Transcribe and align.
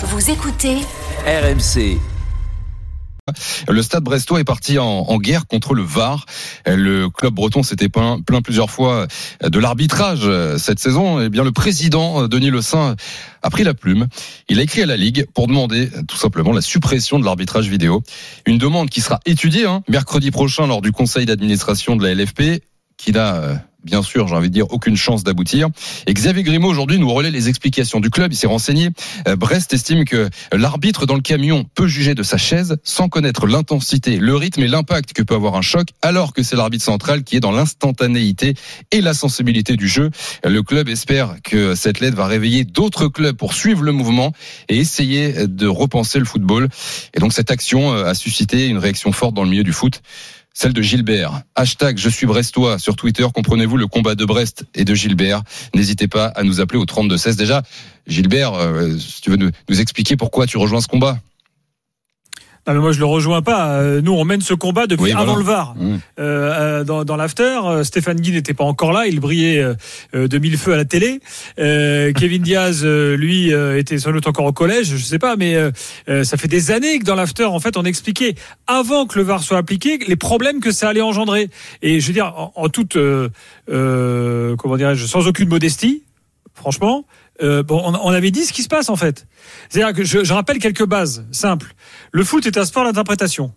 Vous 0.00 0.30
écoutez 0.30 0.76
RMC. 1.26 1.98
Le 3.68 3.82
stade 3.82 4.04
brestois 4.04 4.38
est 4.38 4.44
parti 4.44 4.78
en, 4.78 4.86
en 4.86 5.18
guerre 5.18 5.48
contre 5.48 5.74
le 5.74 5.82
VAR. 5.82 6.24
Le 6.66 7.08
club 7.08 7.34
breton 7.34 7.64
s'était 7.64 7.88
plaint, 7.88 8.22
plusieurs 8.44 8.70
fois 8.70 9.08
de 9.42 9.58
l'arbitrage 9.58 10.30
cette 10.56 10.78
saison. 10.78 11.20
Eh 11.20 11.28
bien, 11.30 11.42
le 11.42 11.50
président 11.50 12.28
Denis 12.28 12.50
Le 12.50 12.62
Saint 12.62 12.94
a 13.42 13.50
pris 13.50 13.64
la 13.64 13.74
plume. 13.74 14.06
Il 14.48 14.60
a 14.60 14.62
écrit 14.62 14.82
à 14.82 14.86
la 14.86 14.96
Ligue 14.96 15.26
pour 15.34 15.48
demander 15.48 15.90
tout 16.06 16.16
simplement 16.16 16.52
la 16.52 16.62
suppression 16.62 17.18
de 17.18 17.24
l'arbitrage 17.24 17.68
vidéo. 17.68 18.04
Une 18.46 18.58
demande 18.58 18.90
qui 18.90 19.00
sera 19.00 19.18
étudiée 19.26 19.66
hein, 19.66 19.82
mercredi 19.88 20.30
prochain 20.30 20.68
lors 20.68 20.80
du 20.80 20.92
conseil 20.92 21.26
d'administration 21.26 21.96
de 21.96 22.06
la 22.06 22.14
LFP 22.14 22.62
qui 22.96 23.10
n'a 23.10 23.34
euh, 23.34 23.54
bien 23.84 24.02
sûr, 24.02 24.28
j'ai 24.28 24.34
envie 24.34 24.48
de 24.48 24.54
dire, 24.54 24.70
aucune 24.70 24.96
chance 24.96 25.24
d'aboutir. 25.24 25.68
Et 26.06 26.14
Xavier 26.14 26.42
Grimaud 26.42 26.68
aujourd'hui 26.68 26.98
nous 26.98 27.12
relaie 27.12 27.30
les 27.30 27.48
explications 27.48 28.00
du 28.00 28.10
club. 28.10 28.32
Il 28.32 28.36
s'est 28.36 28.46
renseigné. 28.46 28.90
Euh, 29.26 29.36
Brest 29.36 29.72
estime 29.72 30.04
que 30.04 30.28
l'arbitre 30.52 31.06
dans 31.06 31.14
le 31.14 31.20
camion 31.20 31.64
peut 31.74 31.86
juger 31.86 32.14
de 32.14 32.22
sa 32.22 32.36
chaise 32.36 32.76
sans 32.82 33.08
connaître 33.08 33.46
l'intensité, 33.46 34.18
le 34.18 34.34
rythme 34.36 34.62
et 34.62 34.68
l'impact 34.68 35.12
que 35.12 35.22
peut 35.22 35.34
avoir 35.34 35.54
un 35.56 35.62
choc, 35.62 35.88
alors 36.02 36.32
que 36.32 36.42
c'est 36.42 36.56
l'arbitre 36.56 36.84
central 36.84 37.22
qui 37.22 37.36
est 37.36 37.40
dans 37.40 37.52
l'instantanéité 37.52 38.54
et 38.90 39.00
la 39.00 39.14
sensibilité 39.14 39.76
du 39.76 39.88
jeu. 39.88 40.10
Le 40.44 40.62
club 40.62 40.88
espère 40.88 41.36
que 41.42 41.74
cette 41.74 42.00
lettre 42.00 42.16
va 42.16 42.26
réveiller 42.26 42.64
d'autres 42.64 43.08
clubs 43.08 43.36
pour 43.36 43.54
suivre 43.54 43.82
le 43.82 43.92
mouvement 43.92 44.32
et 44.68 44.78
essayer 44.78 45.46
de 45.46 45.66
repenser 45.66 46.18
le 46.18 46.24
football. 46.24 46.68
Et 47.14 47.20
donc 47.20 47.32
cette 47.32 47.50
action 47.50 47.92
euh, 47.92 48.04
a 48.04 48.14
suscité 48.14 48.66
une 48.66 48.78
réaction 48.78 49.12
forte 49.12 49.34
dans 49.34 49.44
le 49.44 49.50
milieu 49.50 49.64
du 49.64 49.72
foot 49.72 50.02
celle 50.58 50.72
de 50.72 50.82
Gilbert. 50.82 51.42
Hashtag 51.54 51.98
je 51.98 52.08
suis 52.08 52.26
brestois 52.26 52.80
sur 52.80 52.96
Twitter. 52.96 53.24
Comprenez-vous 53.32 53.76
le 53.76 53.86
combat 53.86 54.16
de 54.16 54.24
Brest 54.24 54.64
et 54.74 54.84
de 54.84 54.92
Gilbert? 54.92 55.42
N'hésitez 55.72 56.08
pas 56.08 56.26
à 56.26 56.42
nous 56.42 56.60
appeler 56.60 56.80
au 56.80 56.84
32-16. 56.84 57.36
Déjà, 57.36 57.62
Gilbert, 58.08 58.54
euh, 58.54 58.96
tu 59.22 59.30
veux 59.30 59.36
nous 59.36 59.80
expliquer 59.80 60.16
pourquoi 60.16 60.48
tu 60.48 60.58
rejoins 60.58 60.80
ce 60.80 60.88
combat 60.88 61.20
non 62.68 62.74
mais 62.74 62.80
moi 62.80 62.92
je 62.92 62.98
le 62.98 63.04
rejoins 63.06 63.42
pas. 63.42 63.78
Euh, 63.80 64.00
Nous 64.00 64.12
on 64.12 64.24
mène 64.24 64.40
ce 64.40 64.54
combat 64.54 64.86
depuis 64.86 65.04
Oui, 65.04 65.12
avant 65.12 65.34
voilà. 65.34 65.38
le 65.38 65.44
VAR. 65.44 65.74
Mmh. 65.76 65.80
Euh, 65.90 65.98
euh, 66.20 66.84
dans, 66.84 67.04
dans 67.04 67.16
l'after, 67.16 67.58
euh, 67.64 67.84
Stéphane 67.84 68.20
Guy 68.20 68.32
n'était 68.32 68.54
pas 68.54 68.64
encore 68.64 68.92
là, 68.92 69.06
il 69.06 69.20
brillait 69.20 69.58
euh, 70.14 70.28
de 70.28 70.38
mille 70.38 70.56
feux 70.56 70.72
à 70.74 70.76
la 70.76 70.84
télé. 70.84 71.20
Euh, 71.58 72.12
Kevin 72.16 72.42
Diaz, 72.42 72.84
lui, 72.84 73.52
euh, 73.52 73.78
était 73.78 73.98
sans 73.98 74.12
doute 74.12 74.26
encore 74.26 74.46
au 74.46 74.52
collège, 74.52 74.86
je 74.96 75.04
sais 75.04 75.18
pas, 75.18 75.36
mais 75.36 75.56
ça 76.24 76.36
fait 76.36 76.48
des 76.48 76.70
années 76.70 76.98
que 76.98 77.04
dans 77.04 77.14
l'after, 77.14 77.44
en 77.44 77.60
fait, 77.60 77.76
on 77.76 77.84
expliquait 77.84 78.34
avant 78.66 79.06
que 79.06 79.18
le 79.18 79.24
VAR 79.24 79.42
soit 79.42 79.58
appliqué 79.58 79.98
les 80.06 80.16
problèmes 80.16 80.60
que 80.60 80.70
ça 80.72 80.88
allait 80.88 81.00
engendrer. 81.00 81.50
Et 81.82 82.00
je 82.00 82.06
veux 82.06 82.12
dire, 82.12 82.32
en, 82.36 82.52
en 82.54 82.68
toute, 82.68 82.96
euh, 82.96 83.28
euh, 83.70 84.56
comment 84.56 84.76
dirais-je, 84.76 85.06
sans 85.06 85.26
aucune 85.26 85.48
modestie, 85.48 86.02
franchement. 86.54 87.04
Euh, 87.42 87.62
bon, 87.62 87.80
on, 87.84 88.10
avait 88.10 88.30
dit 88.30 88.44
ce 88.44 88.52
qui 88.52 88.62
se 88.62 88.68
passe 88.68 88.88
en 88.88 88.96
fait. 88.96 89.26
C'est-à-dire 89.68 89.94
que 89.94 90.04
je, 90.04 90.24
je 90.24 90.32
rappelle 90.32 90.58
quelques 90.58 90.86
bases 90.86 91.24
simples. 91.30 91.74
Le 92.12 92.24
foot 92.24 92.46
est 92.46 92.56
un 92.58 92.64
sport 92.64 92.84
d'interprétation. 92.84 93.52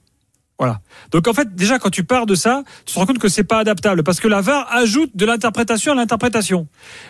Voilà. 0.60 0.82
Donc 1.12 1.28
en 1.28 1.34
fait, 1.34 1.56
déjà 1.56 1.80
quand 1.80 1.90
tu 1.90 2.04
pars 2.04 2.28
de 2.28 2.36
ça, 2.36 2.64
tu 2.86 2.94
te 2.94 3.00
rends 3.00 3.08
compte 3.08 3.18
que 3.18 3.30
c'est 3.30 3.44
pas 3.44 3.58
adaptable 3.58 4.04
parce 4.04 4.20
que 4.20 4.28
la 4.28 4.42
VAR 4.42 4.72
ajoute 4.72 5.10
de 5.16 5.26
l'interprétation 5.26 5.94
à 5.94 5.96
l'interprétation. 5.96 6.68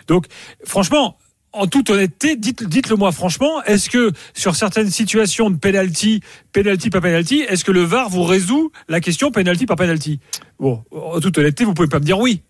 Donc 0.07 0.27
franchement, 0.63 1.17
en 1.51 1.67
toute 1.67 1.89
honnêteté, 1.89 2.37
dites, 2.37 2.63
dites-le 2.63 2.95
moi 2.95 3.11
franchement, 3.11 3.61
est-ce 3.63 3.89
que 3.89 4.13
sur 4.33 4.55
certaines 4.55 4.89
situations 4.89 5.49
de 5.49 5.57
penalty, 5.57 6.21
penalty 6.53 6.89
pas 6.89 7.01
penalty, 7.01 7.41
est-ce 7.41 7.65
que 7.65 7.73
le 7.73 7.81
VAR 7.81 8.09
vous 8.09 8.23
résout 8.23 8.71
la 8.87 9.01
question 9.01 9.31
penalty 9.31 9.65
pas 9.65 9.75
penalty? 9.75 10.21
Bon, 10.57 10.83
en 10.91 11.19
toute 11.19 11.37
honnêteté, 11.37 11.65
vous 11.65 11.73
pouvez 11.73 11.89
pas 11.89 11.99
me 11.99 12.05
dire 12.05 12.19
oui. 12.19 12.43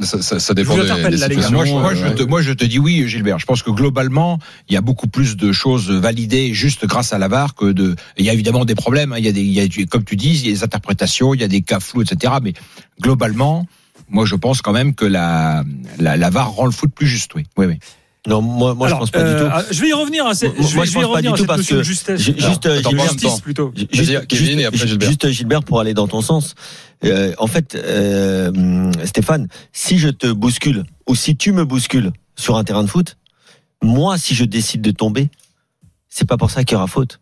Ça, 0.00 0.22
ça, 0.22 0.38
ça 0.38 0.54
dépend 0.54 0.76
vous 0.76 0.82
des, 0.82 1.08
des 1.10 1.16
situations. 1.18 1.52
Moi, 1.52 1.64
je, 1.64 1.72
moi, 1.72 1.94
je 1.94 2.06
te, 2.14 2.22
moi, 2.22 2.42
je 2.42 2.52
te 2.52 2.64
dis 2.64 2.78
oui, 2.78 3.08
Gilbert. 3.08 3.38
Je 3.38 3.46
pense 3.46 3.62
que 3.62 3.70
globalement, 3.70 4.38
il 4.68 4.74
y 4.74 4.76
a 4.76 4.80
beaucoup 4.80 5.08
plus 5.08 5.36
de 5.36 5.52
choses 5.52 5.90
validées 5.90 6.54
juste 6.54 6.86
grâce 6.86 7.12
à 7.12 7.18
la 7.18 7.28
VAR 7.28 7.54
que 7.54 7.72
de. 7.72 7.96
Il 8.16 8.24
y 8.24 8.30
a 8.30 8.32
évidemment 8.32 8.64
des 8.64 8.74
problèmes. 8.74 9.12
hein. 9.12 9.18
Il 9.18 9.24
y 9.24 9.28
a 9.28 9.32
des, 9.32 9.42
il 9.42 9.52
y 9.52 9.60
a, 9.60 9.86
comme 9.86 10.04
tu 10.04 10.16
dis, 10.16 10.30
il 10.30 10.46
y 10.46 10.50
a 10.50 10.52
des 10.52 10.64
interprétations, 10.64 11.34
il 11.34 11.40
y 11.40 11.44
a 11.44 11.48
des 11.48 11.62
cas 11.62 11.80
flous, 11.80 12.02
etc. 12.02 12.34
Mais 12.42 12.52
globalement, 13.00 13.66
moi, 14.08 14.24
je 14.24 14.36
pense 14.36 14.62
quand 14.62 14.72
même 14.72 14.94
que 14.94 15.04
la, 15.04 15.64
la, 15.98 16.16
la 16.16 16.30
VAR 16.30 16.50
rend 16.50 16.64
le 16.66 16.70
foot 16.72 16.90
plus 16.94 17.06
juste. 17.06 17.34
Oui, 17.34 17.44
oui, 17.56 17.66
oui. 17.66 17.78
Non, 18.28 18.42
moi, 18.42 18.74
moi 18.74 18.86
Alors, 18.86 18.98
je 18.98 19.00
pense 19.00 19.10
pas 19.10 19.20
euh, 19.20 19.34
du 19.34 19.44
tout. 19.44 19.50
ah, 19.52 19.62
Je 19.70 19.80
vais 19.80 19.88
y 19.88 19.92
revenir 19.92 20.26
à 20.26 20.34
cette, 20.34 20.56
Moi, 20.58 20.68
je 20.68 20.78
vais, 20.78 20.86
je 20.86 20.92
vais 20.92 21.00
y 21.00 21.02
pense 21.02 21.02
pas 21.02 21.08
revenir 21.08 21.32
du 21.32 21.40
tout 21.40 21.46
parce 21.46 21.66
que 21.66 21.82
justesse. 21.82 22.20
Juste, 22.20 22.66
euh. 22.66 22.82
Justice, 22.82 23.40
plutôt. 23.40 23.72
Juste, 23.90 24.26
Kevin, 24.26 24.60
et 24.60 24.66
après 24.66 24.86
Gilbert. 24.86 25.08
juste, 25.08 25.28
Gilbert 25.30 25.64
pour 25.64 25.80
aller 25.80 25.94
dans 25.94 26.06
ton 26.06 26.20
sens. 26.20 26.54
Euh, 27.04 27.32
en 27.38 27.46
fait, 27.46 27.74
euh, 27.74 28.92
Stéphane, 29.04 29.48
si 29.72 29.98
je 29.98 30.08
te 30.08 30.30
bouscule 30.30 30.84
ou 31.08 31.14
si 31.14 31.36
tu 31.36 31.52
me 31.52 31.64
bouscules 31.64 32.12
sur 32.36 32.56
un 32.56 32.64
terrain 32.64 32.84
de 32.84 32.88
foot, 32.88 33.16
moi, 33.82 34.18
si 34.18 34.34
je 34.34 34.44
décide 34.44 34.82
de 34.82 34.90
tomber, 34.90 35.30
c'est 36.08 36.28
pas 36.28 36.36
pour 36.36 36.50
ça 36.50 36.64
qu'il 36.64 36.74
y 36.74 36.76
aura 36.76 36.86
faute. 36.86 37.20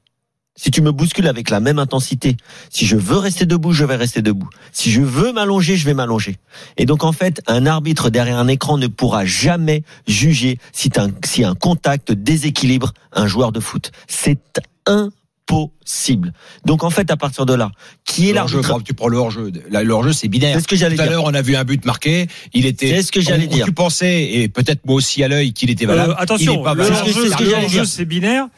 Si 0.56 0.71
tu 0.71 0.81
me 0.81 0.91
bouscules 0.91 1.28
avec 1.28 1.50
la 1.50 1.61
même 1.61 1.78
intensité, 1.78 2.37
si 2.71 2.87
je 2.87 2.97
veux 2.97 3.19
rester 3.19 3.44
debout, 3.44 3.72
je 3.72 3.84
vais 3.84 3.97
rester 3.97 4.22
debout. 4.22 4.49
Si 4.72 4.91
je 4.91 5.03
veux 5.03 5.33
m'allonger, 5.33 5.77
je 5.77 5.84
vais 5.84 5.93
m'allonger. 5.94 6.37
Et 6.78 6.87
donc 6.87 7.05
en 7.05 7.12
fait, 7.12 7.43
un 7.47 7.67
arbitre 7.67 8.09
derrière 8.09 8.39
un 8.39 8.49
écran 8.49 8.78
ne 8.78 8.87
pourra 8.87 9.27
jamais 9.27 9.83
juger 10.06 10.59
si 10.72 10.91
un, 10.97 11.11
si 11.25 11.45
un 11.45 11.55
contact 11.55 12.11
déséquilibre 12.12 12.95
un 13.12 13.27
joueur 13.27 13.53
de 13.53 13.61
foot. 13.61 13.93
C'est 14.09 14.61
impossible. 14.87 16.33
Donc 16.65 16.84
en 16.84 16.91
fait, 16.91 17.11
à 17.11 17.19
partir 17.19 17.45
de 17.45 17.53
là, 17.53 17.71
qui 18.05 18.31
est 18.31 18.33
l'arbitre 18.33 18.81
tu 18.83 18.95
prends 18.95 19.09
le 19.09 19.19
hors-jeu. 19.19 19.53
Le 19.71 19.91
hors-jeu, 19.91 20.15
c'est 20.15 20.28
binaire. 20.28 20.55
C'est 20.56 20.62
ce 20.62 20.69
que 20.69 20.77
j'allais 20.77 20.97
Tout 20.97 21.03
à 21.03 21.05
dire. 21.05 21.12
l'heure, 21.12 21.25
on 21.25 21.34
a 21.34 21.43
vu 21.43 21.55
un 21.55 21.65
but 21.65 21.84
marqué. 21.84 22.28
Il 22.55 22.65
était. 22.65 22.89
C'est 22.89 23.03
ce 23.03 23.12
que 23.12 23.21
j'allais 23.21 23.47
dire. 23.47 23.66
Tu 23.66 23.72
pensais, 23.72 24.22
et 24.22 24.49
peut-être 24.49 24.87
moi 24.87 24.95
aussi 24.97 25.22
à 25.22 25.28
l'œil, 25.28 25.53
qu'il 25.53 25.69
était 25.69 25.84
valable. 25.84 26.12
Euh, 26.12 26.22
attention, 26.22 26.55
il 26.55 26.61
est 26.61 26.65
pas 26.65 26.75
le 26.75 26.83
valable. 26.83 27.09
hors-jeu, 27.09 27.22
c'est 27.25 27.31
ce 27.31 27.37
que 27.37 27.43
le 27.45 27.50
j'allais 27.50 27.65
hors-jeu, 27.65 27.81
dire. 27.81 27.87
c'est 27.87 28.05
binaire. 28.06 28.49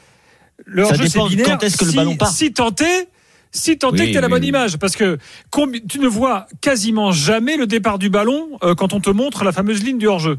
Le 0.71 0.83
hors-jeu, 0.85 1.07
c'est 1.09 1.19
binaire. 1.29 1.47
quand 1.47 1.63
est-ce 1.63 1.77
que 1.79 1.85
le 1.87 1.91
si, 1.91 1.97
ballon 1.97 2.17
part. 2.17 2.31
Si 2.31 2.53
tenté, 2.53 2.85
si 3.51 3.71
Oui, 3.71 3.79
que 3.79 4.13
t'as 4.13 4.21
la 4.21 4.27
oui, 4.27 4.31
bonne 4.33 4.43
oui. 4.43 4.49
image, 4.49 4.77
parce 4.77 4.97
que 4.97 5.17
tu 5.89 5.99
ne 5.99 6.07
vois 6.09 6.47
quasiment 6.61 7.11
jamais 7.11 7.57
le 7.57 7.67
départ 7.67 7.99
du 7.99 8.11
ballon 8.11 8.51
euh, 8.63 8.75
quand 8.75 8.93
on 8.93 9.01
te 9.01 9.09
montre 9.11 9.45
la 9.45 9.53
fameuse 9.53 9.83
ligne 9.83 9.99
du 9.99 10.07
hors-jeu. 10.07 10.39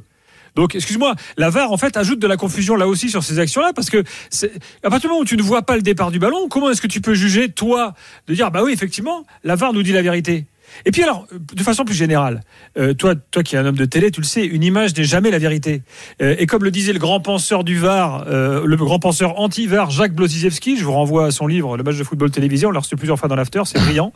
Donc, 0.56 0.76
excuse-moi, 0.76 1.16
la 1.38 1.50
VAR 1.50 1.72
en 1.72 1.78
fait 1.78 1.96
ajoute 1.98 2.20
de 2.20 2.28
la 2.28 2.38
confusion 2.38 2.76
là 2.76 2.88
aussi 2.88 3.10
sur 3.10 3.24
ces 3.24 3.40
actions-là, 3.40 3.72
parce 3.74 3.90
que 3.90 4.04
c'est- 4.30 4.52
à 4.84 4.90
partir 4.90 5.02
du 5.02 5.08
moment 5.10 5.22
où 5.22 5.26
tu 5.26 5.38
ne 5.38 5.42
vois 5.44 5.62
pas 5.64 5.76
le 5.76 5.82
départ 5.82 6.12
du 6.12 6.20
ballon, 6.20 6.48
comment 6.50 6.70
est-ce 6.70 6.82
que 6.82 6.88
tu 6.88 7.02
peux 7.02 7.14
juger 7.14 7.50
toi 7.50 7.94
de 8.28 8.34
dire 8.36 8.50
bah 8.52 8.62
oui 8.64 8.72
effectivement 8.72 9.26
la 9.44 9.56
VAR 9.56 9.74
nous 9.74 9.84
dit 9.84 9.92
la 9.94 10.02
vérité? 10.02 10.46
Et 10.85 10.91
puis 10.91 11.03
alors, 11.03 11.28
de 11.31 11.63
façon 11.63 11.85
plus 11.85 11.96
générale, 11.96 12.41
euh, 12.78 12.94
toi, 12.94 13.16
toi 13.16 13.44
qui 13.44 13.56
es 13.56 13.57
un 13.57 13.66
homme 13.66 13.78
de 13.78 13.85
télé, 13.85 14.12
tu 14.12 14.22
le 14.22 14.25
sais, 14.25 14.46
une 14.46 14.63
image 14.63 14.96
n'est 14.96 15.03
jamais 15.03 15.31
la 15.31 15.40
vérité. 15.40 15.81
Euh, 16.22 16.35
et 16.38 16.46
comme 16.46 16.63
le 16.63 16.72
disait 16.72 16.94
le 16.94 17.00
grand 17.00 17.19
penseur 17.19 17.63
du 17.63 17.78
VAR, 17.78 18.25
euh, 18.28 18.63
le 18.66 18.75
grand 18.78 19.00
penseur 19.00 19.40
anti-VAR, 19.40 19.91
Jacques 19.91 20.13
Blozizewski, 20.13 20.78
je 20.78 20.84
vous 20.84 20.94
renvoie 20.94 21.28
à 21.28 21.31
son 21.31 21.47
livre 21.47 21.78
Le 21.78 21.84
match 21.84 21.97
de 21.97 22.03
football 22.03 22.31
télévisé, 22.31 22.66
on 22.66 22.72
l'a 22.72 22.80
reçu 22.80 22.96
plusieurs 22.96 23.19
fois 23.19 23.30
dans 23.30 23.35
l'after, 23.35 23.62
c'est 23.66 23.80
brillant. 23.80 24.13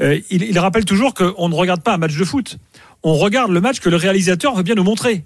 Il, 0.00 0.42
il 0.42 0.58
rappelle 0.58 0.84
toujours 0.84 1.14
qu'on 1.14 1.48
ne 1.48 1.54
regarde 1.54 1.82
pas 1.82 1.94
un 1.94 1.98
match 1.98 2.16
de 2.16 2.24
foot, 2.24 2.58
on 3.02 3.14
regarde 3.14 3.50
le 3.50 3.60
match 3.60 3.80
que 3.80 3.88
le 3.88 3.96
réalisateur 3.96 4.54
veut 4.54 4.62
bien 4.62 4.74
nous 4.74 4.84
montrer. 4.84 5.24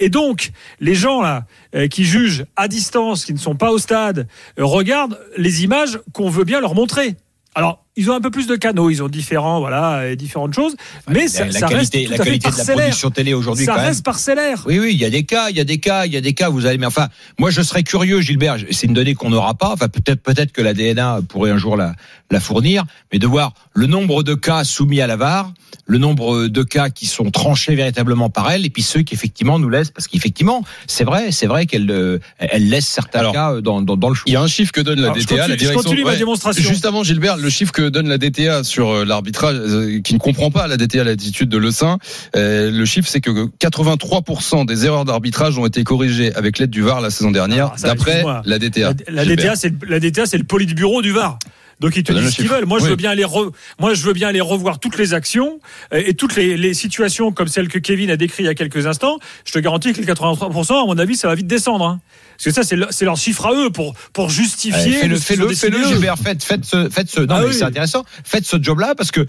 Et 0.00 0.10
donc, 0.10 0.50
les 0.78 0.94
gens 0.94 1.22
là 1.22 1.46
qui 1.90 2.04
jugent 2.04 2.44
à 2.56 2.68
distance, 2.68 3.24
qui 3.24 3.32
ne 3.32 3.38
sont 3.38 3.54
pas 3.54 3.70
au 3.70 3.78
stade, 3.78 4.28
regardent 4.58 5.18
les 5.36 5.64
images 5.64 6.00
qu'on 6.12 6.28
veut 6.28 6.44
bien 6.44 6.60
leur 6.60 6.74
montrer. 6.74 7.16
Alors, 7.54 7.84
ils 7.98 8.10
ont 8.10 8.14
un 8.14 8.20
peu 8.20 8.30
plus 8.30 8.46
de 8.46 8.56
canaux, 8.56 8.88
ils 8.88 9.02
ont 9.02 9.08
différents, 9.08 9.60
voilà, 9.60 10.08
et 10.08 10.16
différentes 10.16 10.54
choses, 10.54 10.74
mais 11.08 11.22
la, 11.24 11.28
ça, 11.28 11.44
la 11.46 11.52
ça 11.52 11.66
qualité, 11.66 11.98
reste 11.98 12.06
tout 12.06 12.10
la 12.10 12.14
à 12.14 12.18
fait 12.18 12.24
qualité 12.38 12.50
de 12.50 12.56
la 12.56 12.74
production 12.74 13.10
télé 13.10 13.34
aujourd'hui, 13.34 13.64
Ça 13.66 13.72
quand 13.72 13.78
même. 13.78 13.88
reste 13.88 14.04
parcellaire. 14.04 14.62
Oui, 14.66 14.78
oui, 14.78 14.90
il 14.92 14.98
y 14.98 15.04
a 15.04 15.10
des 15.10 15.24
cas, 15.24 15.50
il 15.50 15.56
y 15.56 15.60
a 15.60 15.64
des 15.64 15.78
cas, 15.78 16.06
il 16.06 16.12
y 16.12 16.16
a 16.16 16.20
des 16.20 16.32
cas. 16.32 16.48
Vous 16.48 16.64
allez, 16.64 16.78
mais 16.78 16.86
enfin, 16.86 17.08
moi, 17.38 17.50
je 17.50 17.60
serais 17.60 17.82
curieux, 17.82 18.20
Gilbert. 18.20 18.56
C'est 18.70 18.86
une 18.86 18.94
donnée 18.94 19.14
qu'on 19.14 19.30
n'aura 19.30 19.54
pas. 19.54 19.72
Enfin, 19.72 19.88
peut-être, 19.88 20.22
peut-être 20.22 20.52
que 20.52 20.62
la 20.62 20.72
DNA 20.74 21.20
pourrait 21.28 21.50
un 21.50 21.58
jour 21.58 21.76
la, 21.76 21.94
la 22.30 22.40
fournir, 22.40 22.84
mais 23.12 23.18
de 23.18 23.26
voir 23.26 23.52
le 23.74 23.86
nombre 23.86 24.22
de 24.22 24.34
cas 24.34 24.64
soumis 24.64 25.00
à 25.00 25.06
la 25.06 25.16
VAR, 25.16 25.52
le 25.86 25.98
nombre 25.98 26.46
de 26.48 26.62
cas 26.62 26.90
qui 26.90 27.06
sont 27.06 27.30
tranchés 27.30 27.74
véritablement 27.74 28.28
par 28.30 28.50
elle, 28.50 28.64
et 28.66 28.70
puis 28.70 28.82
ceux 28.82 29.00
qui 29.02 29.14
effectivement 29.14 29.58
nous 29.58 29.68
laissent, 29.70 29.90
parce 29.90 30.06
qu'effectivement, 30.06 30.62
c'est 30.86 31.04
vrai, 31.04 31.32
c'est 31.32 31.46
vrai 31.46 31.64
qu'elle, 31.66 31.90
euh, 31.90 32.18
elle 32.38 32.68
laisse 32.68 32.86
certains 32.86 33.20
Alors, 33.20 33.32
cas 33.32 33.60
dans, 33.62 33.80
dans, 33.82 33.96
dans 33.96 34.08
le 34.10 34.14
chou. 34.14 34.24
Il 34.26 34.34
y 34.34 34.36
a 34.36 34.42
un 34.42 34.46
chiffre 34.46 34.70
que 34.72 34.80
donne 34.82 35.00
la 35.00 35.06
Alors, 35.08 35.16
je 35.18 35.22
DTA, 35.24 35.34
la 35.36 35.40
continue- 35.42 35.52
je 35.54 35.58
direction. 35.64 35.82
continue 35.82 36.04
ma 36.04 36.10
Ouais. 36.12 36.16
démonstration. 36.18 36.62
Juste 36.68 36.84
avant 36.84 37.02
Gilbert, 37.04 37.36
le 37.38 37.48
chiffre 37.50 37.72
que 37.72 37.87
donne 37.90 38.08
la 38.08 38.18
DTA 38.18 38.64
sur 38.64 38.88
euh, 38.90 39.04
l'arbitrage, 39.04 39.56
euh, 39.58 40.00
qui 40.02 40.14
ne 40.14 40.18
comprend 40.18 40.50
pas 40.50 40.66
la 40.66 40.76
DTA 40.76 41.04
l'attitude 41.04 41.48
de 41.48 41.58
Le 41.58 41.70
Saint, 41.70 41.98
euh, 42.36 42.70
le 42.70 42.84
chiffre 42.84 43.08
c'est 43.08 43.20
que 43.20 43.46
83% 43.60 44.66
des 44.66 44.86
erreurs 44.86 45.04
d'arbitrage 45.04 45.58
ont 45.58 45.66
été 45.66 45.84
corrigées 45.84 46.34
avec 46.34 46.58
l'aide 46.58 46.70
du 46.70 46.82
VAR 46.82 47.00
la 47.00 47.10
saison 47.10 47.30
dernière, 47.30 47.72
ça, 47.76 47.88
d'après 47.88 48.22
la 48.44 48.58
DTA. 48.58 48.92
La. 49.08 49.24
DTA, 49.24 49.56
c'est 49.56 49.68
le- 49.70 49.88
la 49.88 50.00
DTA, 50.00 50.26
c'est 50.26 50.38
le 50.38 50.44
politburo 50.44 51.02
du 51.02 51.12
VAR. 51.12 51.38
Donc 51.80 51.94
ils 51.94 52.02
te 52.02 52.10
disent 52.22 52.30
ce 52.30 52.36
qu'ils 52.42 52.48
veulent. 52.48 52.66
Moi, 52.66 52.78
je 52.80 52.84
veux 52.90 52.96
bien 52.96 53.14
re- 53.14 53.52
moi, 53.78 53.94
je 53.94 54.02
veux 54.02 54.12
bien 54.12 54.26
aller 54.26 54.40
revoir 54.40 54.80
toutes 54.80 54.98
les 54.98 55.14
actions 55.14 55.60
et 55.92 56.14
toutes 56.14 56.34
les, 56.34 56.56
les 56.56 56.74
situations 56.74 57.30
comme 57.30 57.46
celle 57.46 57.68
que 57.68 57.78
Kevin 57.78 58.10
a 58.10 58.16
décrit 58.16 58.42
il 58.42 58.46
y 58.46 58.48
a 58.48 58.54
quelques 58.56 58.86
instants. 58.88 59.18
Je 59.44 59.52
te 59.52 59.60
garantis 59.60 59.92
que 59.92 60.00
les 60.00 60.06
83%, 60.06 60.82
à 60.82 60.86
mon 60.86 60.98
avis, 60.98 61.14
ça 61.14 61.28
va 61.28 61.36
vite 61.36 61.46
descendre. 61.46 61.84
hein. 61.84 62.00
Parce 62.38 62.44
que 62.44 62.50
ça, 62.52 62.62
c'est 62.62 62.76
leur, 62.76 62.92
c'est 62.92 63.04
leur 63.04 63.16
chiffre 63.16 63.46
à 63.46 63.52
eux 63.52 63.70
pour 63.70 63.94
pour 64.12 64.30
justifier. 64.30 64.92
Fais-le, 64.92 65.18
fais-le, 65.18 65.48
fais-le. 65.54 65.78
Faites, 66.22 66.44
faites 66.44 66.64
ce, 66.64 66.88
faites 66.88 67.10
ce, 67.10 67.20
non, 67.20 67.34
Ah 67.34 67.40
mais 67.40 67.46
oui. 67.48 67.54
c'est 67.54 67.64
intéressant. 67.64 68.04
Faites 68.24 68.46
ce 68.46 68.62
job-là 68.62 68.94
parce 68.96 69.10
que 69.10 69.26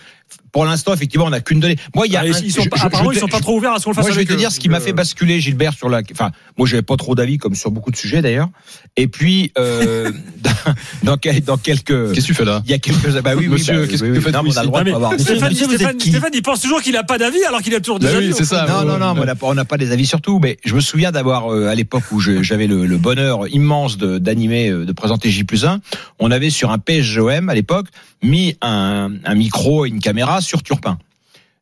pour 0.51 0.65
l'instant, 0.65 0.93
effectivement, 0.93 1.25
on 1.25 1.29
n'a 1.29 1.41
qu'une 1.41 1.59
donnée. 1.59 1.77
Moi, 1.95 2.07
il 2.07 2.13
y 2.13 2.15
a 2.17 2.21
Ah, 2.21 2.23
un- 2.23 2.41
ils 2.43 2.51
sont 2.51 2.63
je- 2.63 2.69
pas, 2.69 2.77
je- 2.77 2.85
apparemment, 2.85 3.11
je- 3.11 3.17
ils 3.17 3.19
sont 3.19 3.27
pas 3.27 3.39
trop 3.39 3.57
ouverts 3.57 3.73
à 3.73 3.79
ce 3.79 3.83
qu'on 3.85 3.91
le 3.91 3.95
fasse 3.95 4.03
Moi, 4.03 4.11
je 4.11 4.15
vais 4.15 4.19
avec 4.21 4.29
te 4.29 4.33
eux. 4.33 4.37
dire 4.37 4.51
ce 4.51 4.59
qui 4.59 4.69
m'a 4.69 4.79
fait 4.79 4.93
basculer, 4.93 5.39
Gilbert, 5.39 5.73
sur 5.73 5.89
la. 5.89 6.01
Enfin, 6.11 6.31
moi, 6.57 6.67
j'avais 6.67 6.81
pas 6.81 6.95
trop 6.97 7.15
d'avis, 7.15 7.37
comme 7.37 7.55
sur 7.55 7.71
beaucoup 7.71 7.91
de 7.91 7.95
sujets 7.97 8.21
d'ailleurs. 8.21 8.49
Et 8.97 9.07
puis, 9.07 9.51
euh, 9.57 10.11
dans, 10.43 11.11
dans, 11.11 11.17
quel- 11.17 11.41
dans 11.43 11.57
quelques. 11.57 12.13
Qu'est-ce 12.13 12.21
que 12.21 12.25
tu 12.27 12.33
fais 12.33 12.45
là? 12.45 12.61
Il 12.65 12.71
y 12.71 12.73
a 12.73 12.79
quelques. 12.79 13.21
Bah 13.21 13.31
oui, 13.35 13.47
oui, 13.47 13.47
Monsieur, 13.49 13.81
bah, 13.81 13.87
qu'est-ce 13.87 14.03
oui, 14.03 14.19
que 14.21 14.29
Non, 14.31 14.43
mais 14.43 14.49
on 14.53 14.57
a 14.57 14.61
le 14.61 14.67
droit 14.67 14.83
de 14.83 14.91
avoir. 14.91 15.13
Stéphane, 15.19 15.49
monsieur, 15.51 15.65
Stéphane, 15.67 16.31
il 16.33 16.41
pense 16.41 16.61
toujours 16.61 16.81
qu'il 16.81 16.95
a 16.97 17.03
pas 17.03 17.17
d'avis 17.17 17.43
alors 17.47 17.61
qu'il 17.61 17.73
a 17.75 17.79
toujours 17.79 17.99
des 17.99 18.07
Bah 18.07 18.13
oui, 18.17 18.25
avis. 18.25 18.33
c'est 18.33 18.45
ça. 18.45 18.65
Non, 18.67 18.85
non, 18.85 18.97
non, 18.97 19.13
on 19.19 19.25
n'a 19.25 19.35
pas- 19.65 19.77
n'a 19.77 19.77
des 19.77 19.91
avis 19.91 20.05
sur 20.05 20.21
tout, 20.21 20.39
mais 20.39 20.57
je 20.65 20.75
me 20.75 20.81
souviens 20.81 21.11
d'avoir, 21.11 21.53
euh, 21.53 21.67
à 21.67 21.75
l'époque 21.75 22.03
où 22.11 22.19
j'avais 22.19 22.67
le, 22.67 22.97
bonheur 22.97 23.47
immense 23.47 23.97
d'animer, 23.97 24.69
euh, 24.69 24.85
de 24.85 24.91
présenter 24.91 25.29
J 25.29 25.43
plus 25.45 25.63
1, 25.65 25.79
on 26.19 26.31
avait 26.31 26.49
sur 26.49 26.71
un 26.71 26.77
PSGOM 26.79 27.49
à 27.49 27.53
l'époque 27.55 27.87
mis 28.21 28.55
un 28.61 29.09
micro 29.35 29.85
et 29.85 29.89
une 29.89 29.99
caméra 30.01 30.38
sur 30.41 30.63
Turpin. 30.63 30.97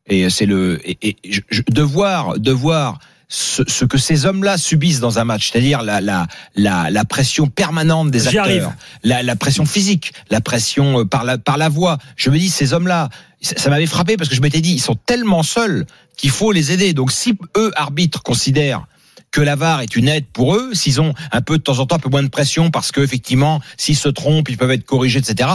Et 0.06 0.30
c'est 0.30 0.46
le, 0.46 0.80
et, 0.88 0.98
et 1.02 1.16
je- 1.28 1.40
je- 1.50 1.62
de 1.68 1.82
voir, 1.82 2.38
de 2.38 2.50
voir 2.52 2.98
ce, 3.28 3.62
ce 3.66 3.84
que 3.84 3.98
ces 3.98 4.24
hommes-là 4.24 4.56
subissent 4.56 5.00
dans 5.00 5.18
un 5.18 5.24
match, 5.24 5.50
c'est-à-dire 5.50 5.82
la, 5.82 6.00
la, 6.00 6.26
la, 6.56 6.90
la 6.90 7.04
pression 7.04 7.46
permanente 7.46 8.10
des 8.10 8.20
J'y 8.20 8.38
acteurs, 8.38 8.72
la, 9.04 9.22
la 9.22 9.36
pression 9.36 9.66
physique, 9.66 10.14
la 10.30 10.40
pression 10.40 11.00
euh, 11.00 11.04
par 11.04 11.24
la, 11.24 11.36
par 11.36 11.58
la 11.58 11.68
voix. 11.68 11.98
Je 12.16 12.30
me 12.30 12.38
dis, 12.38 12.48
ces 12.48 12.72
hommes-là, 12.72 13.10
ça, 13.42 13.54
ça 13.58 13.68
m'avait 13.68 13.84
frappé 13.86 14.16
parce 14.16 14.30
que 14.30 14.34
je 14.34 14.40
m'étais 14.40 14.62
dit, 14.62 14.72
ils 14.72 14.80
sont 14.80 14.94
tellement 14.94 15.42
seuls 15.42 15.84
qu'il 16.16 16.30
faut 16.30 16.52
les 16.52 16.72
aider. 16.72 16.94
Donc 16.94 17.12
si 17.12 17.36
eux, 17.58 17.70
arbitres, 17.76 18.22
considèrent 18.22 18.86
que 19.30 19.40
la 19.40 19.56
VAR 19.56 19.80
est 19.82 19.94
une 19.96 20.08
aide 20.08 20.24
pour 20.32 20.54
eux, 20.56 20.70
s'ils 20.74 21.00
ont 21.00 21.12
un 21.32 21.40
peu 21.42 21.58
de 21.58 21.62
temps 21.62 21.78
en 21.78 21.86
temps 21.86 21.96
un 21.96 21.98
peu 21.98 22.08
moins 22.08 22.22
de 22.22 22.28
pression 22.28 22.70
parce 22.70 22.92
que 22.92 23.00
effectivement 23.00 23.60
s'ils 23.76 23.96
se 23.96 24.08
trompent 24.08 24.48
ils 24.48 24.56
peuvent 24.56 24.70
être 24.70 24.84
corrigés 24.84 25.18
etc. 25.18 25.50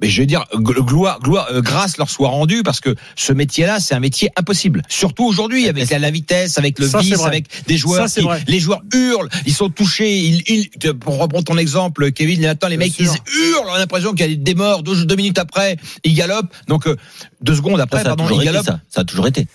Mais 0.00 0.08
je 0.08 0.20
veux 0.20 0.26
dire 0.26 0.44
gl- 0.54 0.80
gloire, 0.84 1.18
gloire 1.20 1.48
euh, 1.50 1.60
grâce 1.60 1.96
leur 1.98 2.08
soit 2.08 2.28
rendue 2.28 2.62
parce 2.62 2.80
que 2.80 2.94
ce 3.16 3.32
métier-là 3.32 3.80
c'est 3.80 3.94
un 3.94 4.00
métier 4.00 4.30
impossible. 4.36 4.82
Surtout 4.88 5.24
aujourd'hui 5.24 5.68
avec 5.68 5.90
la, 5.90 6.10
vitesse, 6.10 6.56
avec 6.58 6.78
le 6.78 6.86
Ça, 6.88 7.00
vice, 7.00 7.20
avec 7.22 7.46
des 7.66 7.76
joueurs 7.76 8.08
Ça, 8.08 8.20
qui 8.20 8.26
vrai. 8.26 8.42
les 8.46 8.60
joueurs 8.60 8.82
hurlent, 8.94 9.28
ils 9.46 9.52
sont 9.54 9.70
touchés, 9.70 10.16
ils, 10.18 10.42
ils- 10.48 10.94
pour 10.94 11.18
reprendre 11.18 11.44
ton 11.44 11.58
exemple 11.58 12.12
Kevin, 12.12 12.44
attends 12.46 12.68
les 12.68 12.76
Bien 12.76 12.86
mecs 12.86 12.94
sûr. 12.94 13.12
ils 13.34 13.50
hurlent, 13.50 13.68
on 13.70 13.74
a 13.74 13.78
l'impression 13.78 14.12
qu'il 14.12 14.30
y 14.30 14.32
a 14.32 14.36
des 14.36 14.54
morts 14.54 14.82
deux, 14.82 15.04
deux 15.04 15.16
minutes 15.16 15.38
après 15.38 15.76
ils 16.04 16.14
galopent 16.14 16.52
donc 16.68 16.86
euh, 16.86 16.96
deux 17.40 17.54
secondes 17.56 17.80
après 17.80 17.98
Ça, 17.98 18.04
pardon 18.14 18.28
été 18.28 18.44
galopent. 18.44 18.66
ça. 18.66 18.80
Ça 18.88 19.00
a 19.00 19.04
toujours 19.04 19.26
été. 19.26 19.46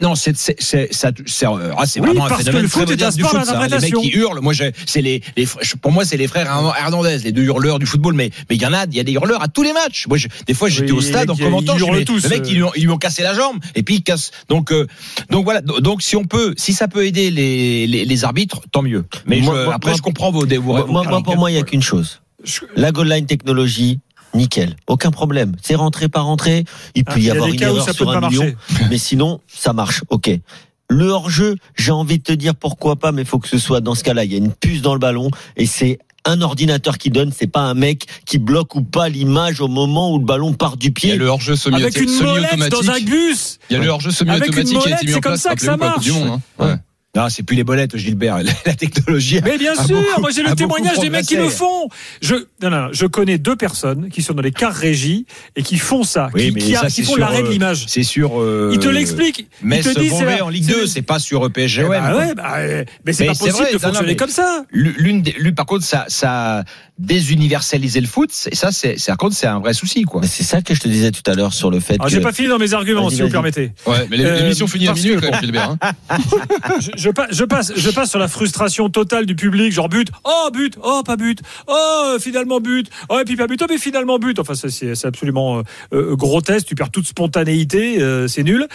Non, 0.00 0.14
c'est 0.14 0.36
c'est 0.36 0.56
c'est 0.60 0.92
ça- 0.92 1.10
c'est 1.26 1.46
euh, 1.46 1.72
ah, 1.76 1.84
c'est 1.86 2.00
Oui, 2.00 2.06
vraiment 2.08 2.24
un 2.24 2.28
parce 2.28 2.40
que 2.40 2.44
phénomène 2.46 2.62
le 2.62 2.68
foot 2.68 2.90
est 2.90 3.02
un 3.02 3.10
sport 3.10 3.30
foot, 3.30 3.44
ça. 3.44 3.66
Les 3.68 3.78
mecs 3.80 3.94
qui 3.94 4.08
hurlent, 4.10 4.40
moi 4.40 4.52
j'ai 4.52 4.72
c'est 4.86 5.02
les, 5.02 5.22
les 5.36 5.46
pour 5.82 5.92
moi 5.92 6.04
c'est 6.04 6.16
les 6.16 6.26
frères 6.26 6.46
Hernandez, 6.78 7.18
les 7.22 7.32
deux 7.32 7.42
hurleurs 7.44 7.78
du 7.78 7.86
football 7.86 8.14
mais 8.14 8.30
mais 8.48 8.56
il 8.56 8.62
y 8.62 8.66
en 8.66 8.72
a 8.72 8.84
il 8.86 8.94
y 8.94 9.00
a 9.00 9.04
des 9.04 9.12
hurleurs 9.12 9.42
à 9.42 9.48
tous 9.48 9.62
les 9.62 9.72
matchs. 9.74 10.06
Moi 10.08 10.16
je- 10.16 10.28
des 10.46 10.54
fois 10.54 10.68
j'étais 10.68 10.92
Oui, 10.92 10.98
au 10.98 11.00
stade 11.02 11.28
en 11.30 11.36
commentant, 11.36 11.76
ils 11.78 11.90
mais 11.92 12.04
tous, 12.04 12.22
le 12.24 12.28
mec 12.30 12.40
euh. 12.42 12.48
ils 12.48 12.54
lui 12.56 12.62
ont, 12.62 12.72
ils 12.76 12.82
lui 12.84 12.90
ont 12.90 12.98
cassé 12.98 13.22
la 13.22 13.34
jambe 13.34 13.58
et 13.74 13.82
puis 13.82 13.96
ils 13.96 14.02
cassent 14.02 14.30
donc 14.48 14.72
euh, 14.72 14.86
donc 15.30 15.44
voilà 15.44 15.60
donc 15.60 16.02
si 16.02 16.16
on 16.16 16.24
peut 16.24 16.54
si 16.56 16.72
ça 16.72 16.88
peut 16.88 17.04
aider 17.06 17.30
les 17.30 17.86
les, 17.86 18.04
les 18.04 18.24
arbitres 18.24 18.62
tant 18.72 18.82
mieux. 18.82 19.04
Mais 19.26 19.40
Moi- 19.40 19.54
je- 19.54 19.64
moi- 19.64 19.74
après 19.74 19.90
moi- 19.90 19.96
je 19.98 20.02
comprends 20.02 20.30
vos 20.30 20.46
vos, 20.46 20.60
Moi, 20.60 20.82
vos 20.82 20.92
moi, 20.92 21.22
pour 21.22 21.36
moi, 21.36 21.50
il 21.50 21.54
y 21.54 21.58
a 21.58 21.62
qu'une 21.62 21.82
chose. 21.82 22.20
La 22.76 22.92
goal 22.92 23.08
line 23.08 23.26
technologie, 23.26 23.98
nickel, 24.34 24.76
aucun 24.86 25.10
problème. 25.10 25.52
C'est 25.62 25.74
rentré 25.74 26.08
par 26.08 26.26
rentré. 26.26 26.64
Il 26.94 27.04
peut 27.04 27.12
Ah, 27.16 27.18
y 27.18 27.30
avoir 27.30 27.48
des 27.48 27.54
une 27.54 27.62
erreur 27.62 27.94
sur 27.94 28.10
un 28.10 28.20
million, 28.28 28.44
marcher. 28.44 28.56
mais 28.90 28.98
sinon, 28.98 29.40
ça 29.46 29.72
marche. 29.72 30.02
Ok. 30.10 30.30
Le 30.90 31.06
hors-jeu, 31.08 31.56
j'ai 31.76 31.92
envie 31.92 32.18
de 32.18 32.22
te 32.22 32.32
dire 32.32 32.54
pourquoi 32.54 32.96
pas, 32.96 33.12
mais 33.12 33.22
il 33.22 33.28
faut 33.28 33.38
que 33.38 33.48
ce 33.48 33.58
soit 33.58 33.80
dans 33.80 33.94
ce 33.94 34.02
cas-là. 34.04 34.24
Il 34.24 34.32
y 34.32 34.34
a 34.34 34.38
une 34.38 34.52
puce 34.52 34.80
dans 34.80 34.94
le 34.94 35.00
ballon 35.00 35.30
et 35.56 35.66
c'est 35.66 35.98
un 36.24 36.40
ordinateur 36.42 36.98
qui 36.98 37.10
donne, 37.10 37.32
c'est 37.34 37.46
pas 37.46 37.60
un 37.60 37.74
mec 37.74 38.06
qui 38.26 38.38
bloque 38.38 38.74
ou 38.74 38.82
pas 38.82 39.08
l'image 39.08 39.60
au 39.60 39.68
moment 39.68 40.12
où 40.12 40.18
le 40.18 40.24
ballon 40.24 40.52
part 40.54 40.76
du 40.76 40.86
Il 40.86 40.90
y 40.90 40.92
pied. 40.92 41.12
a 41.12 41.16
le 41.16 41.26
hors-jeu 41.26 41.54
Avec 41.72 41.96
une 42.00 42.10
molette 42.22 42.58
dans 42.70 42.78
un 42.78 42.80
semi-automatique. 42.82 43.10
bus. 43.10 43.58
Il 43.70 43.72
y 43.74 43.76
a 43.76 43.82
le 43.82 43.88
hors-jeu 43.88 44.10
Avec 44.10 44.20
une 44.20 44.26
semi-automatique 44.46 44.64
qui 44.64 44.76
a 44.76 44.78
molette, 44.80 44.96
été 45.02 45.06
mis 45.06 45.12
c'est 45.12 45.20
comme 45.20 45.36
ça 45.36 45.54
que 45.54 45.62
ça 45.62 45.72
du 45.74 45.78
marche. 45.78 46.08
Monde, 46.08 46.40
hein. 46.58 46.64
Ouais. 46.64 46.74
Non, 47.16 47.28
c'est 47.30 47.42
plus 47.42 47.56
les 47.56 47.64
bolettes 47.64 47.96
Gilbert, 47.96 48.38
la, 48.66 48.74
technologie. 48.74 49.40
Mais 49.42 49.56
bien 49.56 49.72
a 49.72 49.82
sûr, 49.84 49.96
beaucoup- 49.98 50.20
moi 50.20 50.30
j'ai 50.30 50.42
le 50.42 50.54
témoignage 50.54 50.98
des 51.00 51.08
mecs 51.08 51.24
qui 51.26 51.36
le 51.36 51.48
font. 51.48 51.88
Je, 52.20 52.34
non, 52.62 52.68
non, 52.70 52.82
non, 52.82 52.88
je 52.92 53.06
connais 53.06 53.38
deux 53.38 53.56
personnes 53.56 54.10
qui 54.10 54.20
sont 54.22 54.34
dans 54.34 54.42
les 54.42 54.52
cars 54.52 54.74
régie 54.74 55.24
et 55.56 55.62
qui 55.62 55.78
font 55.78 56.04
ça, 56.04 56.28
Oui, 56.34 56.48
qui, 56.48 56.52
mais 56.52 56.60
qui, 56.60 56.76
a- 56.76 56.80
ça, 56.82 56.88
qui 56.88 57.02
font 57.02 57.12
sur, 57.12 57.20
l'arrêt 57.20 57.42
de 57.42 57.48
euh, 57.48 57.50
l'image. 57.50 57.86
C'est 57.88 58.02
sur 58.02 58.40
euh, 58.40 58.70
Ils 58.74 58.78
te 58.78 58.88
l'expliquent. 58.88 59.48
Ils 59.62 59.66
Metz 59.68 59.84
te 59.92 59.98
disent, 59.98 60.12
c'est- 60.18 60.40
en 60.42 60.48
Ligue 60.50 60.64
c'est- 60.64 60.72
2, 60.72 60.86
c'est 60.86 61.02
pas 61.02 61.18
sur 61.18 61.50
PSG. 61.50 61.82
Eh 61.82 61.88
ouais, 61.88 61.98
bah 61.98 62.10
mais- 62.10 62.16
ouais, 62.26 62.34
bah, 62.34 62.54
euh, 62.58 62.84
mais 63.06 63.12
c'est 63.14 63.24
Mais 63.24 63.28
pas 63.28 63.34
c'est 63.34 63.40
possible 63.46 63.56
vrai, 63.64 63.72
de 63.72 63.72
non, 63.72 63.72
non, 63.72 63.88
fonctionner 63.88 64.08
mais- 64.12 64.16
comme 64.16 64.28
ça. 64.30 64.64
L'une 64.70 65.54
par 65.54 65.64
contre, 65.66 65.84
ça, 65.84 66.04
ça 66.08 66.58
a 66.58 66.64
désuniversalisé 66.98 68.00
le 68.02 68.06
foot. 68.06 68.28
C'est- 68.32 68.54
Ça, 68.54 68.70
c'est, 68.70 68.96
contre, 69.16 69.34
c'est 69.34 69.46
un 69.46 69.60
vrai 69.60 69.72
souci, 69.72 70.02
quoi. 70.02 70.20
Mais 70.20 70.26
c'est 70.26 70.42
ça 70.44 70.60
que 70.62 70.74
je 70.74 70.80
te 70.80 70.88
disais 70.88 71.10
tout 71.10 71.22
à 71.30 71.34
l'heure 71.34 71.54
sur 71.54 71.70
le 71.70 71.80
fait 71.80 71.94
Alors, 71.94 72.06
que. 72.06 72.12
j'ai 72.12 72.20
pas 72.20 72.32
fini 72.32 72.48
dans 72.48 72.58
mes 72.58 72.74
arguments, 72.74 73.08
si 73.08 73.22
vous 73.22 73.30
permettez. 73.30 73.72
Ouais, 73.86 74.06
mais 74.10 74.20
Euh, 74.20 74.40
l'émission 74.42 74.66
finit 74.66 74.88
à 74.88 74.92
minuit 74.92 75.14
Gilbert. 75.40 75.76
je, 77.30 77.44
passe, 77.44 77.72
je 77.76 77.90
passe, 77.90 78.10
sur 78.10 78.18
la 78.18 78.28
frustration 78.28 78.88
totale 78.88 79.26
du 79.26 79.34
public, 79.34 79.72
genre 79.72 79.88
but, 79.88 80.08
oh 80.24 80.50
but, 80.52 80.76
oh 80.82 81.02
pas 81.04 81.16
but, 81.16 81.40
oh 81.66 82.16
finalement 82.20 82.60
but, 82.60 82.88
oh 83.08 83.18
et 83.18 83.24
puis 83.24 83.36
pas 83.36 83.46
but, 83.46 83.60
oh 83.62 83.66
mais 83.68 83.78
finalement 83.78 84.18
but. 84.18 84.38
Enfin 84.38 84.54
c'est 84.54 85.04
absolument 85.04 85.58
euh, 85.58 85.62
euh, 85.92 86.16
grotesque, 86.16 86.66
tu 86.66 86.74
perds 86.74 86.90
toute 86.90 87.06
spontanéité, 87.06 88.00
euh, 88.00 88.28
c'est 88.28 88.42
nul. 88.42 88.66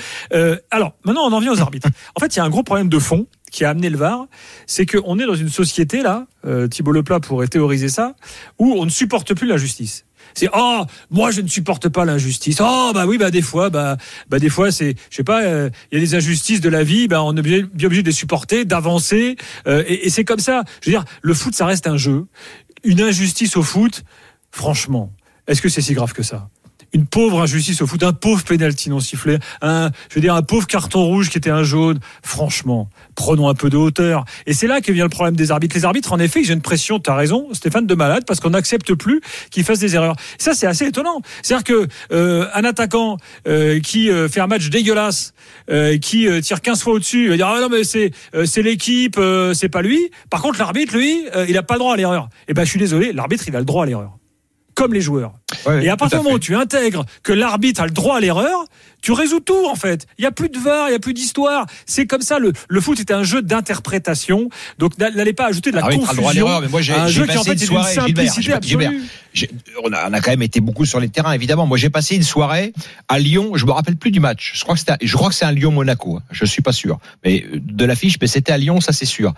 Alors 0.72 0.94
maintenant 1.06 1.24
on 1.24 1.34
en 1.34 1.40
vient 1.40 1.54
aux 1.54 1.62
arbitres. 1.62 1.90
En 2.16 2.20
fait 2.20 2.36
il 2.36 2.38
y 2.38 2.42
a 2.42 2.46
un 2.46 2.50
gros 2.50 2.64
problème 2.64 2.90
de 2.90 3.00
fond 3.00 3.28
qui 3.52 3.66
a 3.66 3.70
amené 3.70 3.90
le 3.90 3.98
VAR, 3.98 4.26
c'est 4.66 4.88
qu'on 4.88 5.20
est 5.20 5.26
dans 5.26 5.36
une 5.36 5.50
société 5.50 6.02
là, 6.02 6.26
Thibault 6.72 6.92
Leplat 6.92 7.20
pourrait 7.20 7.48
théoriser 7.48 7.88
ça, 7.88 8.16
où 8.58 8.74
on 8.80 8.86
ne 8.86 8.90
supporte 8.90 9.36
plus 9.36 9.48
la 9.48 9.58
justice. 9.58 10.06
C'est 10.34 10.50
oh 10.54 10.84
moi 11.10 11.32
je 11.32 11.42
ne 11.42 11.48
supporte 11.48 11.90
pas 11.90 12.06
l'injustice. 12.06 12.58
Oh 12.62 12.92
bah 12.94 13.06
oui 13.06 13.18
bah 13.18 13.32
des 13.32 13.42
fois 13.42 13.70
bah 13.70 13.98
bah 14.30 14.40
des 14.40 14.50
fois 14.50 14.72
c'est 14.72 14.96
je 15.10 15.16
sais 15.16 15.24
pas 15.24 15.44
euh, 15.44 15.70
il 15.92 16.00
y 16.00 16.02
a 16.02 16.06
des 16.06 16.16
injustices 16.16 16.62
de 16.62 16.70
la 16.70 16.84
vie 16.84 17.08
bah 17.08 17.24
on 17.24 17.36
est 17.36 17.42
bien 17.42 17.64
obligé 17.84 18.02
de 18.02 18.08
les 18.08 18.14
supporter 18.14 18.66
d'avancer 18.66 19.36
euh, 19.68 19.84
et, 19.88 20.08
et 20.08 20.10
c'est 20.10 20.26
comme 20.26 20.40
ça. 20.40 20.64
Je 20.82 20.90
veux 20.90 20.96
dire 20.98 21.06
le 21.22 21.34
foot 21.34 21.54
ça 21.54 21.66
reste 21.66 21.88
un 21.88 21.98
jeu. 21.98 22.26
Une 22.84 23.02
injustice 23.02 23.56
au 23.58 23.64
foot 23.64 24.04
franchement 24.52 25.14
est-ce 25.48 25.62
que 25.62 25.70
c'est 25.70 25.82
si 25.82 25.94
grave 25.94 26.14
que 26.14 26.24
ça? 26.24 26.50
Une 26.94 27.06
pauvre 27.06 27.42
injustice 27.42 27.82
au 27.82 27.88
foot, 27.88 28.04
un 28.04 28.14
pauvre 28.14 28.44
pénalty 28.44 28.90
non 28.90 29.00
sifflé, 29.00 29.40
un, 29.62 29.92
je 30.10 30.16
veux 30.16 30.22
dire, 30.22 30.36
un 30.36 30.42
pauvre 30.44 30.68
carton 30.68 31.04
rouge 31.04 31.30
qui 31.30 31.38
était 31.38 31.50
un 31.50 31.64
jaune. 31.64 32.00
Franchement, 32.24 32.90
prenons 33.16 33.50
un 33.50 33.56
peu 33.56 33.70
de 33.70 33.78
hauteur. 33.78 34.26
Et 34.46 34.54
c'est 34.54 34.68
là 34.68 34.82
que 34.82 34.92
vient 34.92 35.06
le 35.06 35.10
problème 35.10 35.36
des 35.36 35.52
arbitres. 35.52 35.76
Les 35.76 35.86
arbitres, 35.86 36.14
en 36.14 36.20
effet, 36.20 36.42
ils 36.42 36.52
ont 36.52 36.56
une 36.56 36.62
pression, 36.62 37.00
tu 37.00 37.10
as 37.10 37.16
raison, 37.16 37.48
Stéphane, 37.54 37.88
de 37.88 37.96
malade, 37.96 38.24
parce 38.28 38.40
qu'on 38.40 38.52
n'accepte 38.52 38.94
plus 38.94 39.22
qu'ils 39.50 39.64
fassent 39.64 39.80
des 39.80 39.96
erreurs. 39.96 40.16
Ça, 40.38 40.54
c'est 40.54 40.68
assez 40.68 40.86
étonnant. 40.86 41.22
C'est-à-dire 41.42 41.64
que 41.64 41.88
euh, 42.12 42.48
un 42.54 42.64
attaquant 42.64 43.18
euh, 43.48 43.80
qui 43.80 44.10
euh, 44.10 44.30
fait 44.30 44.40
un 44.40 44.48
match 44.48 44.70
dégueulasse, 44.70 45.34
euh, 45.70 45.98
qui 45.98 46.28
euh, 46.28 46.42
tire 46.42 46.62
15 46.62 46.82
fois 46.82 46.94
au-dessus, 46.94 47.24
il 47.24 47.30
va 47.30 47.38
dire 47.38 47.48
ah 47.48 47.62
non 47.62 47.70
mais 47.70 47.84
c'est 47.84 48.12
euh, 48.36 48.46
c'est 48.46 48.62
l'équipe, 48.62 49.20
c'est 49.54 49.70
pas 49.70 49.82
lui. 49.82 50.12
Par 50.30 50.42
contre, 50.42 50.60
l'arbitre, 50.60 50.96
lui, 50.96 51.26
il 51.48 51.58
a 51.58 51.64
pas 51.64 51.76
le 51.76 51.80
droit 51.80 51.94
à 51.94 51.98
l'erreur. 51.98 52.30
Eh 52.48 52.54
ben, 52.54 52.64
je 52.64 52.70
suis 52.70 52.80
désolé, 52.80 53.14
l'arbitre, 53.14 53.46
il 53.48 53.56
a 53.56 53.60
le 53.60 53.66
droit 53.66 53.84
à 53.84 53.86
l'erreur, 53.86 54.18
comme 54.76 54.94
les 54.94 55.02
joueurs. 55.02 55.34
Et 55.82 55.90
à 55.90 55.98
partir 55.98 56.20
du 56.20 56.24
moment 56.24 56.36
où 56.36 56.40
tu 56.40 56.56
intègres 56.56 57.06
que 57.22 57.32
l'arbitre 57.32 57.82
a 57.82 57.86
le 57.86 57.92
droit 57.92 58.18
à 58.18 58.20
l'erreur, 58.20 58.66
tu 59.02 59.12
résous 59.12 59.40
tout 59.42 59.68
en 59.70 59.76
fait. 59.76 60.08
Il 60.18 60.24
y 60.24 60.26
a 60.26 60.32
plus 60.32 60.50
de 60.50 60.58
var, 60.58 60.90
il 60.90 60.94
y 60.94 60.96
a 60.96 61.00
plus 61.00 61.14
d'histoire. 61.14 61.66
C'est 61.86 62.06
comme 62.08 62.22
ça. 62.22 62.40
Le, 62.40 62.54
le 62.70 62.82
foot 62.82 63.00
est 63.00 63.12
un 63.12 63.24
jeu 63.24 63.42
d'interprétation. 63.42 64.50
Donc 64.80 64.98
n'allez 64.98 65.34
pas 65.34 65.48
ajouter 65.48 65.72
de 65.72 65.76
la 65.76 65.82
L'arbitre 65.82 66.10
a 66.10 66.14
le 66.14 66.18
droit 66.18 66.32
à 66.32 66.34
confusion. 66.34 66.46
l'erreur, 66.48 66.62
mais 66.62 66.68
moi, 66.70 66.82
j'ai- 66.82 66.94
un 66.94 67.08
jeu 67.08 67.26
qui 67.26 67.32
en 67.38 67.44
passé 67.44 67.50
fait 67.52 67.56
une 67.58 67.62
est 67.64 67.66
soirée, 67.66 67.94
simplicité 67.94 68.52
Gilbert, 68.62 68.90
absolue. 68.90 69.10
On, 69.84 69.92
a, 69.94 70.10
on 70.10 70.14
a 70.14 70.22
quand 70.22 70.32
même 70.32 70.42
été 70.42 70.60
beaucoup 70.62 70.86
sur 70.86 71.00
les 71.00 71.10
terrains, 71.10 71.34
évidemment. 71.34 71.66
Moi, 71.66 71.78
j'ai 71.78 71.90
passé 71.90 72.16
une 72.16 72.24
soirée 72.24 72.74
à 73.10 73.20
Lyon. 73.20 73.52
Je 73.56 73.66
me 73.66 73.72
rappelle 73.72 73.96
plus 73.98 74.12
du 74.12 74.20
match. 74.20 74.54
Je 74.56 74.64
crois 74.64 74.76
que 74.76 74.80
c'était, 74.80 74.94
je 75.02 75.16
crois 75.18 75.30
que 75.30 75.36
c'est 75.36 75.46
un 75.46 75.52
Lyon-Monaco. 75.52 76.18
hein. 76.18 76.24
Je 76.32 76.46
suis 76.46 76.62
pas 76.62 76.72
sûr, 76.74 77.00
mais 77.26 77.44
euh, 77.54 77.60
de 77.62 77.86
l'affiche, 77.86 78.16
mais 78.22 78.28
c'était 78.28 78.52
à 78.54 78.58
Lyon, 78.58 78.80
ça 78.82 78.92
c'est 78.94 79.06
sûr. 79.06 79.34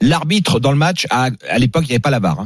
L'arbitre 0.00 0.60
dans 0.60 0.72
le 0.72 0.78
match, 0.78 1.06
a, 1.10 1.30
à 1.48 1.58
l'époque, 1.58 1.84
il 1.84 1.88
n'y 1.88 1.94
avait 1.94 2.00
pas 2.00 2.10
la 2.10 2.20
barre. 2.20 2.44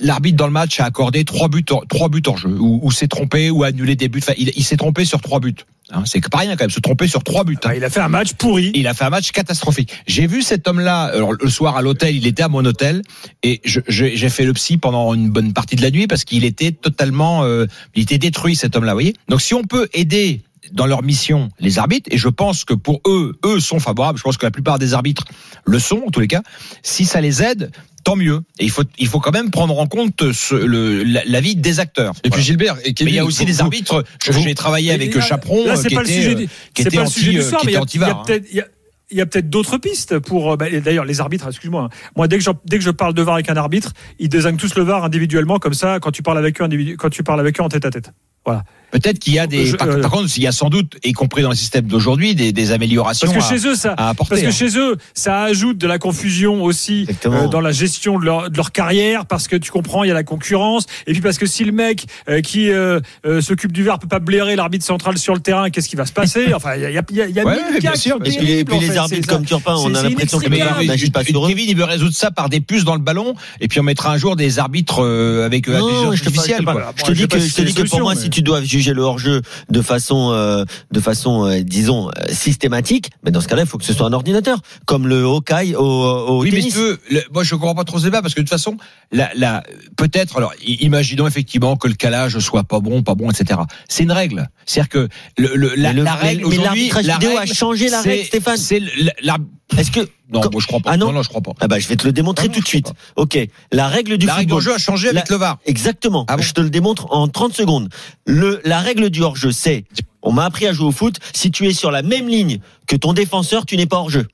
L'arbitre 0.00 0.36
dans 0.36 0.46
le 0.46 0.52
match 0.52 0.80
a 0.80 0.84
accordé 0.84 1.24
trois 1.24 1.48
buts, 1.48 1.64
trois 1.88 2.08
buts 2.08 2.22
hors 2.26 2.36
jeu, 2.38 2.50
ou, 2.58 2.80
ou 2.82 2.90
s'est 2.92 3.08
trompé, 3.08 3.50
ou 3.50 3.64
a 3.64 3.68
annulé 3.68 3.96
des 3.96 4.08
buts. 4.08 4.20
Enfin, 4.22 4.34
il, 4.38 4.52
il 4.54 4.64
s'est 4.64 4.76
trompé 4.76 5.04
sur 5.04 5.20
trois 5.20 5.40
buts. 5.40 5.54
Hein, 5.92 6.04
c'est 6.06 6.20
pas 6.28 6.38
rien 6.38 6.52
quand 6.52 6.64
même, 6.64 6.70
se 6.70 6.78
tromper 6.78 7.08
sur 7.08 7.24
trois 7.24 7.42
buts. 7.42 7.56
hein. 7.64 7.70
Ah, 7.70 7.76
il 7.76 7.82
a 7.82 7.90
fait 7.90 8.00
un 8.00 8.08
match 8.08 8.34
pourri. 8.34 8.70
Il 8.74 8.86
a 8.86 8.94
fait 8.94 9.04
un 9.04 9.10
match 9.10 9.32
catastrophique. 9.32 9.92
J'ai 10.06 10.26
vu 10.28 10.42
cet 10.42 10.68
homme-là 10.68 11.12
le 11.40 11.50
soir 11.50 11.76
à 11.76 11.82
l'hôtel. 11.82 12.14
Il 12.14 12.26
était 12.28 12.44
à 12.44 12.48
mon 12.48 12.64
hôtel 12.64 13.02
et 13.42 13.60
j'ai 13.64 14.28
fait 14.28 14.44
le 14.44 14.52
psy 14.52 14.76
pendant 14.76 15.14
une 15.14 15.30
bonne 15.30 15.52
partie 15.52 15.74
de 15.74 15.82
la 15.82 15.90
nuit 15.90 16.06
parce 16.06 16.24
qu'il 16.24 16.44
était 16.44 16.70
totalement, 16.70 17.42
euh, 17.44 17.66
il 17.96 18.02
était 18.02 18.18
détruit 18.18 18.54
cet 18.54 18.76
homme-là. 18.76 18.92
Vous 18.92 18.96
voyez. 18.96 19.14
Donc 19.28 19.42
si 19.42 19.54
on 19.54 19.64
peut 19.64 19.88
aider 19.92 20.42
dans 20.72 20.86
leur 20.86 21.02
mission 21.02 21.48
les 21.58 21.78
arbitres 21.78 22.08
et 22.12 22.18
je 22.18 22.28
pense 22.28 22.64
que 22.64 22.74
pour 22.74 23.00
eux, 23.06 23.38
eux 23.44 23.60
sont 23.60 23.80
favorables. 23.80 24.18
Je 24.18 24.22
pense 24.22 24.36
que 24.36 24.46
la 24.46 24.50
plupart 24.50 24.78
des 24.78 24.94
arbitres 24.94 25.24
le 25.64 25.78
sont 25.78 26.02
en 26.06 26.10
tous 26.10 26.20
les 26.20 26.28
cas. 26.28 26.42
Si 26.82 27.04
ça 27.04 27.20
les 27.20 27.42
aide, 27.42 27.70
tant 28.04 28.16
mieux. 28.16 28.40
Et 28.58 28.64
il 28.64 28.70
faut, 28.70 28.84
il 28.98 29.06
faut 29.08 29.20
quand 29.20 29.32
même 29.32 29.50
prendre 29.50 29.78
en 29.78 29.86
compte 29.86 30.32
ce, 30.32 30.54
le, 30.54 31.02
la- 31.02 31.24
l'avis 31.24 31.56
des 31.56 31.80
acteurs. 31.80 32.14
Et 32.24 32.30
puis. 32.30 32.42
Gilbert, 32.42 32.76
et 32.84 32.94
mais 33.04 33.10
il 33.10 33.14
y 33.14 33.18
a 33.18 33.24
aussi 33.24 33.40
vous- 33.40 33.46
des 33.46 33.52
vous- 33.52 33.60
arbitres. 33.62 34.04
je- 34.24 34.32
J'ai 34.32 34.54
travaillé 34.54 34.92
avec 34.92 35.14
là, 35.14 35.20
Chaperon, 35.20 35.66
là, 35.66 35.78
euh, 35.78 35.82
qui 35.82 35.94
pas 35.94 36.02
était, 36.02 36.26
euh, 36.26 36.34
du- 36.34 36.46
qui 36.46 36.82
c'est 36.82 36.82
était 36.88 36.96
pas 36.96 37.02
le 37.04 37.10
sujet 37.10 37.32
du 37.32 37.42
soir, 37.42 37.60
qui 37.60 37.66
mais 37.66 37.72
il 37.72 37.74
y 37.74 37.78
était 37.78 37.78
a- 37.78 37.94
il 37.94 38.00
y 38.00 38.04
a 38.04 38.06
anti-VAR, 38.06 38.22
peut-être, 38.24 38.46
il 38.50 38.56
y 38.56 38.60
a- 38.60 38.66
il 39.12 39.18
y 39.18 39.20
a 39.20 39.26
peut-être 39.26 39.50
d'autres 39.50 39.76
pistes 39.76 40.18
pour 40.20 40.52
euh, 40.52 40.56
bah, 40.56 40.66
d'ailleurs 40.70 41.04
les 41.04 41.20
arbitres 41.20 41.48
excuse-moi 41.48 41.82
hein. 41.92 42.10
moi 42.14 42.28
dès 42.28 42.38
que 42.38 42.44
je, 42.44 42.50
dès 42.64 42.78
que 42.78 42.84
je 42.84 42.92
parle 42.92 43.12
de 43.12 43.22
VAR 43.22 43.34
avec 43.34 43.50
un 43.50 43.56
arbitre 43.56 43.92
ils 44.20 44.28
désignent 44.28 44.56
tous 44.56 44.76
le 44.76 44.84
VAR 44.84 45.04
individuellement 45.04 45.58
comme 45.58 45.74
ça 45.74 45.98
quand 46.00 46.12
tu 46.12 46.22
parles 46.22 46.38
avec 46.38 46.60
eux 46.62 46.68
quand 46.96 47.10
tu 47.10 47.24
parles 47.24 47.40
avec 47.40 47.58
eux 47.58 47.62
en 47.64 47.68
tête 47.68 47.84
à 47.84 47.90
tête 47.90 48.12
Voilà. 48.44 48.64
Peut-être 48.90 49.18
qu'il 49.20 49.34
y 49.34 49.38
a 49.38 49.46
des. 49.46 49.66
Je- 49.66 49.76
par, 49.76 49.88
euh, 49.88 50.00
par 50.00 50.10
contre, 50.10 50.28
il 50.36 50.42
y 50.42 50.46
a 50.46 50.52
sans 50.52 50.68
doute, 50.68 50.96
y 51.04 51.12
compris 51.12 51.42
dans 51.42 51.50
le 51.50 51.54
système 51.56 51.86
d'aujourd'hui, 51.86 52.34
des, 52.34 52.52
des 52.52 52.72
améliorations 52.72 53.30
Parce 53.32 53.48
que 53.48 53.54
à, 53.54 53.56
chez 53.58 53.66
eux, 53.68 53.76
ça, 53.76 53.92
à 53.96 54.08
apporter. 54.08 54.30
Parce 54.30 54.42
que 54.42 54.48
hein. 54.48 54.68
chez 54.68 54.78
eux, 54.78 54.96
ça 55.14 55.42
ajoute 55.42 55.78
de 55.78 55.86
la 55.86 55.98
confusion 55.98 56.62
aussi 56.64 57.06
euh, 57.26 57.46
dans 57.48 57.60
la 57.60 57.70
gestion 57.70 58.18
de 58.18 58.24
leur, 58.24 58.50
de 58.50 58.56
leur 58.56 58.72
carrière, 58.72 59.26
parce 59.26 59.46
que 59.46 59.56
tu 59.56 59.70
comprends, 59.70 60.02
il 60.02 60.08
y 60.08 60.10
a 60.10 60.14
la 60.14 60.24
concurrence, 60.24 60.86
et 61.06 61.12
puis 61.12 61.20
parce 61.20 61.38
que 61.38 61.46
si 61.46 61.64
le 61.64 61.70
mec 61.72 62.06
euh, 62.28 62.40
qui 62.40 62.70
euh, 62.70 62.98
euh, 63.26 63.40
s'occupe 63.40 63.72
du 63.72 63.84
verre 63.84 63.98
peut 64.00 64.08
pas 64.08 64.18
blairer 64.18 64.56
l'arbitre 64.56 64.84
central 64.84 65.18
sur 65.18 65.34
le 65.34 65.40
terrain, 65.40 65.70
qu'est-ce 65.70 65.88
qui 65.88 65.96
va 65.96 66.06
se 66.06 66.12
passer? 66.12 66.52
Enfin, 66.54 66.74
il 66.74 66.82
y 66.82 66.86
a, 66.86 66.90
y 66.90 66.98
a, 66.98 67.02
y 67.12 67.20
a- 67.22 67.26
il 67.28 67.34
y 67.34 67.40
a 67.40 67.44
Ouais, 67.44 67.54
mille 67.54 67.74
ouais, 67.74 67.80
bien 67.80 67.92
cas 67.92 67.96
sûr, 67.96 68.18
qui 68.20 68.32
sont 68.32 68.40
Et 68.40 68.64
puis, 68.64 68.78
les 68.80 68.86
fait, 68.86 68.96
arbitres 68.96 69.28
comme 69.28 69.44
Turpin, 69.44 69.74
on 69.76 69.94
a 69.94 70.02
l'impression 70.02 70.40
que 70.40 70.48
n'agit 70.84 71.10
pas 71.10 71.24
sur 71.24 71.44
eux. 71.44 71.48
Kevin, 71.48 71.68
il 71.68 71.76
veut 71.76 71.84
résoudre 71.84 72.14
ça 72.14 72.30
par 72.32 72.48
des 72.48 72.60
puces 72.60 72.84
dans 72.84 72.94
le 72.94 73.00
ballon, 73.00 73.34
et 73.60 73.68
puis 73.68 73.78
on 73.78 73.84
mettra 73.84 74.12
un 74.12 74.16
jour 74.16 74.34
des 74.34 74.58
arbitres 74.58 75.04
avec 75.44 75.68
intelligence 75.68 76.14
artificielle. 76.14 76.64
je 76.96 77.04
te 77.04 77.12
dis 77.12 77.28
que, 77.28 77.38
si 77.38 77.84
pour 77.84 78.00
moi, 78.00 78.14
solution, 78.14 78.29
si 78.32 78.40
tu 78.40 78.42
dois 78.42 78.62
juger 78.62 78.92
le 78.94 79.02
hors-jeu 79.02 79.42
de 79.70 79.82
façon, 79.82 80.30
euh, 80.32 80.64
de 80.92 81.00
façon, 81.00 81.46
euh, 81.46 81.62
disons, 81.62 82.08
euh, 82.08 82.32
systématique, 82.32 83.10
mais 83.24 83.30
dans 83.30 83.40
ce 83.40 83.48
cas-là, 83.48 83.62
il 83.62 83.68
faut 83.68 83.78
que 83.78 83.84
ce 83.84 83.92
soit 83.92 84.06
un 84.06 84.12
ordinateur, 84.12 84.60
comme 84.86 85.06
le 85.08 85.24
Hawkeye 85.24 85.74
au, 85.74 85.82
au 85.82 86.42
Oui, 86.42 86.50
mais 86.52 86.62
tu 86.62 86.70
veux, 86.70 86.98
le- 87.10 87.22
moi 87.32 87.42
je 87.44 87.54
comprends 87.54 87.74
pas 87.74 87.84
trop 87.84 87.98
ce 87.98 88.04
débat 88.04 88.22
parce 88.22 88.34
que 88.34 88.40
de 88.40 88.44
toute 88.44 88.50
façon, 88.50 88.76
la, 89.12 89.30
la, 89.34 89.62
peut-être, 89.96 90.36
alors 90.36 90.52
imaginons 90.64 91.26
effectivement 91.26 91.76
que 91.76 91.88
le 91.88 91.94
calage 91.94 92.38
soit 92.38 92.64
pas 92.64 92.80
bon, 92.80 93.02
pas 93.02 93.14
bon, 93.14 93.30
etc. 93.30 93.60
C'est 93.88 94.04
une 94.04 94.12
règle. 94.12 94.48
C'est-à-dire 94.66 94.88
que 94.88 95.08
le, 95.36 95.54
le- 95.56 95.74
la, 95.76 95.92
le- 95.92 96.02
la 96.04 96.14
règle 96.14 96.44
aujourd'hui, 96.44 96.64
l'arbitrage 96.64 97.06
la 97.06 97.14
vidéo 97.14 97.30
a 97.36 97.40
règle, 97.40 97.54
changé 97.54 97.88
la 97.88 98.00
règle, 98.02 98.24
Stéphane. 98.24 98.56
C'est 98.56 98.80
le- 98.80 99.10
la- 99.22 99.36
Est-ce 99.76 99.90
que 99.90 100.00
non, 100.32 100.40
moi 100.50 100.60
je 100.60 100.66
crois 100.66 100.80
pas. 100.80 100.90
Ah 100.92 100.96
non 100.96 101.12
non, 101.12 101.22
je 101.22 101.28
crois 101.28 101.40
pas. 101.40 101.52
ah 101.60 101.68
bah, 101.68 101.78
je 101.78 101.88
vais 101.88 101.96
te 101.96 102.06
le 102.06 102.12
démontrer 102.12 102.44
Ah 102.46 102.48
non, 102.48 102.54
tout 102.54 102.60
de 102.60 102.66
suite. 102.68 102.92
Ok, 103.16 103.38
la 103.72 103.88
règle 103.88 104.16
du 104.18 104.26
La 104.26 104.34
règle 104.34 104.54
du 104.54 104.60
jeu 104.62 104.74
a 104.74 104.78
changé 104.78 105.08
avec 105.08 105.28
le 105.28 105.36
VAR. 105.36 105.58
Exactement. 105.66 106.24
Ah 106.28 106.36
bon 106.36 106.42
je 106.42 106.52
te 106.52 106.60
le 106.60 106.70
démontre 106.70 107.12
en 107.12 107.28
30 107.28 107.52
secondes. 107.54 107.88
Le, 108.26 108.60
la 108.64 108.80
règle 108.80 109.10
du 109.10 109.22
hors-jeu, 109.22 109.52
c'est, 109.52 109.84
on 110.22 110.32
m'a 110.32 110.44
appris 110.44 110.66
à 110.66 110.72
jouer 110.72 110.86
au 110.86 110.92
foot, 110.92 111.18
si 111.32 111.50
tu 111.50 111.66
es 111.68 111.72
sur 111.72 111.90
la 111.90 112.02
même 112.02 112.28
ligne 112.28 112.58
que 112.86 112.96
ton 112.96 113.12
défenseur, 113.12 113.66
tu 113.66 113.76
n'es 113.76 113.86
pas 113.86 113.96
hors-jeu. 113.98 114.26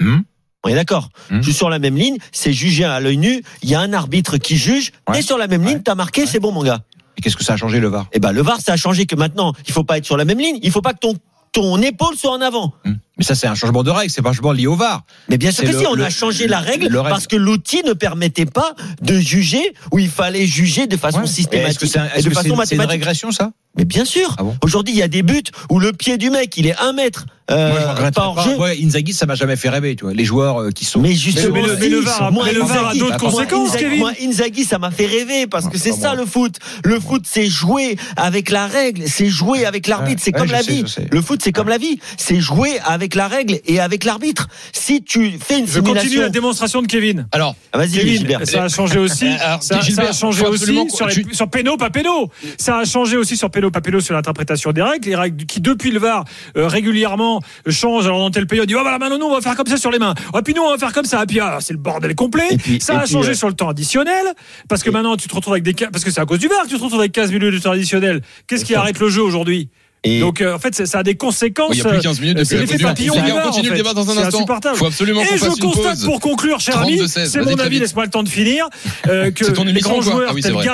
Hmm. 0.00 0.20
On 0.64 0.68
est 0.70 0.74
d'accord. 0.74 1.10
Hmm. 1.30 1.38
Je 1.38 1.42
suis 1.42 1.52
sur 1.52 1.68
la 1.70 1.78
même 1.78 1.96
ligne, 1.96 2.16
c'est 2.32 2.52
jugé 2.52 2.84
à 2.84 2.98
l'œil 3.00 3.18
nu, 3.18 3.42
il 3.62 3.68
y 3.68 3.74
a 3.74 3.80
un 3.80 3.92
arbitre 3.92 4.38
qui 4.38 4.56
juge, 4.56 4.92
Ouais. 5.08 5.16
t'es 5.16 5.22
sur 5.22 5.36
la 5.38 5.46
même 5.46 5.62
ligne, 5.64 5.76
Ouais. 5.76 5.82
t'as 5.84 5.94
marqué, 5.94 6.22
Ouais. 6.22 6.26
c'est 6.26 6.40
bon 6.40 6.52
mon 6.52 6.62
gars. 6.62 6.80
Et 7.16 7.20
qu'est-ce 7.20 7.36
que 7.36 7.44
ça 7.44 7.52
a 7.52 7.56
changé 7.56 7.78
le 7.80 7.88
VAR? 7.88 8.06
Et 8.12 8.18
ben 8.18 8.32
le 8.32 8.42
VAR, 8.42 8.60
ça 8.60 8.72
a 8.72 8.76
changé 8.76 9.06
que 9.06 9.14
maintenant, 9.14 9.52
il 9.68 9.72
faut 9.72 9.84
pas 9.84 9.98
être 9.98 10.04
sur 10.06 10.16
la 10.16 10.24
même 10.24 10.38
ligne, 10.38 10.58
il 10.62 10.70
faut 10.72 10.80
pas 10.82 10.94
que 10.94 10.98
ton, 10.98 11.14
ton 11.54 11.80
épaule 11.80 12.16
soit 12.16 12.32
en 12.32 12.40
avant. 12.42 12.74
Hmm. 12.84 12.94
Mais 13.16 13.24
ça 13.24 13.34
c'est 13.36 13.46
un 13.46 13.54
changement 13.54 13.84
de 13.84 13.90
règle, 13.92 14.10
c'est 14.10 14.20
changement 14.22 14.52
lié 14.52 14.66
au 14.66 14.74
VAR. 14.74 15.04
Mais 15.28 15.38
bien 15.38 15.52
sûr 15.52 15.62
que 15.64 15.70
le- 15.70 15.78
si, 15.78 15.86
on 15.86 15.94
le- 15.94 16.04
a 16.04 16.10
changé 16.10 16.48
la 16.48 16.58
règle 16.58 16.88
le 16.88 16.98
règle. 17.00 17.10
parce 17.14 17.28
que 17.28 17.36
l'outil 17.36 17.82
ne 17.86 17.92
permettait 17.92 18.44
pas 18.44 18.74
de 19.00 19.18
juger 19.20 19.72
où 19.92 20.00
il 20.00 20.10
fallait 20.10 20.46
juger 20.46 20.86
de 20.88 20.96
façon 20.96 21.20
Ouais. 21.20 21.26
systématique 21.28 21.70
Est-ce 21.70 21.78
que 21.78 21.86
c'est 21.86 22.00
un- 22.00 22.08
façon 22.34 22.56
c'est 22.66 22.74
une 22.74 22.80
régression 22.82 23.30
ça? 23.30 23.52
Mais 23.78 23.84
bien 23.84 24.04
sûr. 24.04 24.34
Ah 24.38 24.42
bon? 24.42 24.56
Aujourd'hui, 24.62 24.94
il 24.94 24.98
y 24.98 25.02
a 25.02 25.08
des 25.08 25.22
buts 25.22 25.42
où 25.70 25.78
le 25.78 25.92
pied 25.92 26.18
du 26.18 26.28
mec, 26.30 26.56
il 26.56 26.66
est 26.66 26.76
un 26.80 26.92
mètre 26.92 27.24
euh, 27.50 27.70
Moi 27.70 27.78
je 27.80 27.86
regrette 27.88 28.14
pas 28.14 28.20
pas. 28.22 28.26
hors 28.28 28.40
jeu. 28.42 28.56
Ouais, 28.56 28.78
Inzaghi 28.82 29.12
ça 29.12 29.26
m'a 29.26 29.34
jamais 29.34 29.56
fait 29.56 29.68
rêver, 29.68 29.96
tu 29.96 30.04
vois. 30.04 30.14
Les 30.14 30.24
joueurs 30.24 30.60
euh, 30.62 30.70
qui 30.70 30.84
sont. 30.84 31.00
Mais 31.00 31.12
justement, 31.12 31.54
Mais 31.54 31.62
le- 31.62 31.76
mais 31.78 31.88
le 31.88 31.98
si, 32.00 32.04
VAR 32.06 32.22
a- 32.22 32.30
moi, 32.30 32.44
mais 32.46 32.52
le 32.54 32.60
VAR 32.60 32.86
a 32.88 32.92
Inzaghi- 32.94 32.98
d'autres 32.98 33.16
conséquences, 33.18 33.70
Inzaghi- 33.74 33.78
Kevin. 33.80 33.98
Moi, 33.98 34.12
Inzaghi, 34.22 34.64
ça 34.64 34.78
m'a 34.78 34.90
fait 34.90 35.06
rêver 35.06 35.46
parce 35.46 35.68
que 35.68 35.76
c'est 35.76 35.92
ça 35.92 36.08
moi. 36.14 36.16
le 36.16 36.26
foot. 36.26 36.56
Le 36.84 36.98
foot, 37.00 37.22
c'est 37.28 37.46
jouer 37.46 37.96
avec 38.16 38.50
la 38.50 38.66
règle, 38.66 39.04
c'est 39.06 39.26
jouer 39.28 39.66
avec 39.66 39.86
l'arbitre, 39.88 40.22
c'est 40.24 40.32
ouais, 40.34 40.38
comme 40.38 40.48
je 40.48 40.52
la 40.52 40.62
sais, 40.62 40.72
vie. 40.72 40.84
je. 40.86 41.02
Le 41.14 41.20
foot, 41.22 41.40
c'est 41.44 41.52
comme 41.52 41.68
la 41.68 41.78
vie, 41.78 41.98
c'est 42.16 42.40
jouer 42.40 42.78
avec 42.84 43.14
la 43.14 43.28
règle 43.28 43.60
et 43.66 43.78
avec 43.80 44.04
l'arbitre. 44.04 44.48
Si 44.72 45.02
tu 45.02 45.32
fais 45.38 45.58
une 45.58 45.66
Je 45.66 45.80
continue 45.80 45.98
simulation, 46.00 46.20
la 46.22 46.28
démonstration 46.30 46.82
de 46.82 46.86
Kevin. 46.86 47.26
Alors, 47.32 47.56
Ah, 47.72 47.78
vas-y, 47.78 47.90
Kevin, 47.98 48.18
Gilbert. 48.18 48.40
ça 48.46 48.64
a 48.64 48.68
changé 48.68 48.98
aussi. 48.98 49.26
Alors, 49.40 49.62
ça, 49.62 49.80
Gilbert, 49.80 50.04
ça 50.06 50.10
a 50.10 50.12
changé 50.14 50.42
aussi 50.46 50.62
absolument 50.62 50.88
sur, 50.88 51.06
les, 51.08 51.14
tu- 51.14 51.34
sur 51.34 51.48
péno, 51.50 51.76
pas 51.76 51.90
péno. 51.90 52.30
Ça 52.58 52.78
a 52.78 52.84
changé 52.84 53.16
aussi 53.16 53.36
sur 53.36 53.50
péno, 53.50 53.70
pas 53.70 53.80
péno, 53.80 54.00
sur 54.00 54.14
l'interprétation 54.14 54.72
des 54.72 54.82
règles. 54.82 55.08
Les 55.08 55.16
règles 55.16 55.44
qui, 55.46 55.60
depuis 55.60 55.90
le 55.90 55.98
VAR, 55.98 56.24
euh, 56.56 56.66
régulièrement 56.68 57.33
changent. 57.66 58.06
Alors, 58.06 58.18
dans 58.18 58.30
tel 58.30 58.46
pays, 58.46 58.60
on 58.60 58.64
dit, 58.64 58.74
oh, 58.74 58.80
voilà, 58.82 58.98
maintenant, 58.98 59.18
nous, 59.18 59.26
on 59.26 59.34
va 59.34 59.40
faire 59.40 59.56
comme 59.56 59.66
ça 59.66 59.76
sur 59.76 59.90
les 59.90 59.98
mains. 59.98 60.14
Oh, 60.32 60.38
puis 60.42 60.54
nous, 60.54 60.62
on 60.62 60.70
va 60.70 60.78
faire 60.78 60.92
comme 60.92 61.04
ça. 61.04 61.22
Et 61.22 61.26
puis, 61.26 61.40
ah, 61.40 61.58
c'est 61.60 61.72
le 61.72 61.78
bordel 61.78 62.14
complet. 62.14 62.56
Puis- 62.58 62.80
ça 62.80 62.96
a 62.96 63.00
puis, 63.00 63.12
changé 63.12 63.30
euh, 63.30 63.34
sur 63.34 63.48
le 63.48 63.54
temps 63.54 63.68
additionnel. 63.68 64.26
Parce 64.68 64.82
que 64.82 64.90
maintenant, 64.90 65.16
tu 65.16 65.28
te 65.28 65.34
retrouves 65.34 65.54
avec 65.54 65.64
des, 65.64 65.74
parce 65.74 66.04
que 66.04 66.10
c'est 66.10 66.20
à 66.20 66.26
cause 66.26 66.38
du 66.38 66.48
VAR 66.48 66.62
que 66.62 66.68
tu 66.68 66.76
te 66.76 66.82
retrouves 66.82 67.00
avec 67.00 67.12
15 67.12 67.32
minutes 67.32 67.54
de 67.54 67.58
temps 67.58 67.72
additionnel. 67.72 68.22
Qu'est-ce 68.46 68.64
qui 68.64 68.74
arrête 68.74 68.98
le 68.98 69.08
jeu 69.08 69.22
aujourd'hui? 69.22 69.70
Et- 70.04 70.20
Donc, 70.20 70.40
euh, 70.40 70.54
en 70.54 70.58
fait, 70.58 70.86
ça 70.86 70.98
a 70.98 71.02
des 71.02 71.14
conséquences. 71.14 71.70
il 71.72 71.78
y 71.78 71.80
a 71.80 71.84
plus 71.84 71.96
de 71.98 72.02
15 72.02 72.20
minutes 72.20 72.38
euh, 72.38 72.44
c'est 72.44 72.58
l'effet 72.58 72.78
papillon 72.78 73.14
on 73.16 73.40
continue 73.48 73.70
le 73.70 73.76
débat 73.76 73.94
dans 73.94 74.08
un 74.10 74.18
instant. 74.18 74.46
Faut 74.74 74.86
absolument 74.86 75.22
Et 75.22 75.38
je 75.38 75.60
constate 75.60 76.04
pour 76.04 76.20
conclure, 76.20 76.60
cher 76.60 76.78
ami, 76.78 76.96
32-16, 76.98 77.26
c'est 77.26 77.40
mon 77.40 77.58
avis, 77.58 77.78
laisse-moi 77.78 78.04
le 78.04 78.10
temps 78.10 78.22
de 78.22 78.28
finir, 78.28 78.68
euh, 79.08 79.30
que 79.34 79.44
C'est 79.44 79.52
ton 79.54 79.64
les 79.64 79.80
grands 79.80 80.02
joueurs 80.02 80.28
Ah 80.30 80.34
oui, 80.34 80.42
c'est 80.42 80.48
tels, 80.48 80.56
vrai, 80.56 80.64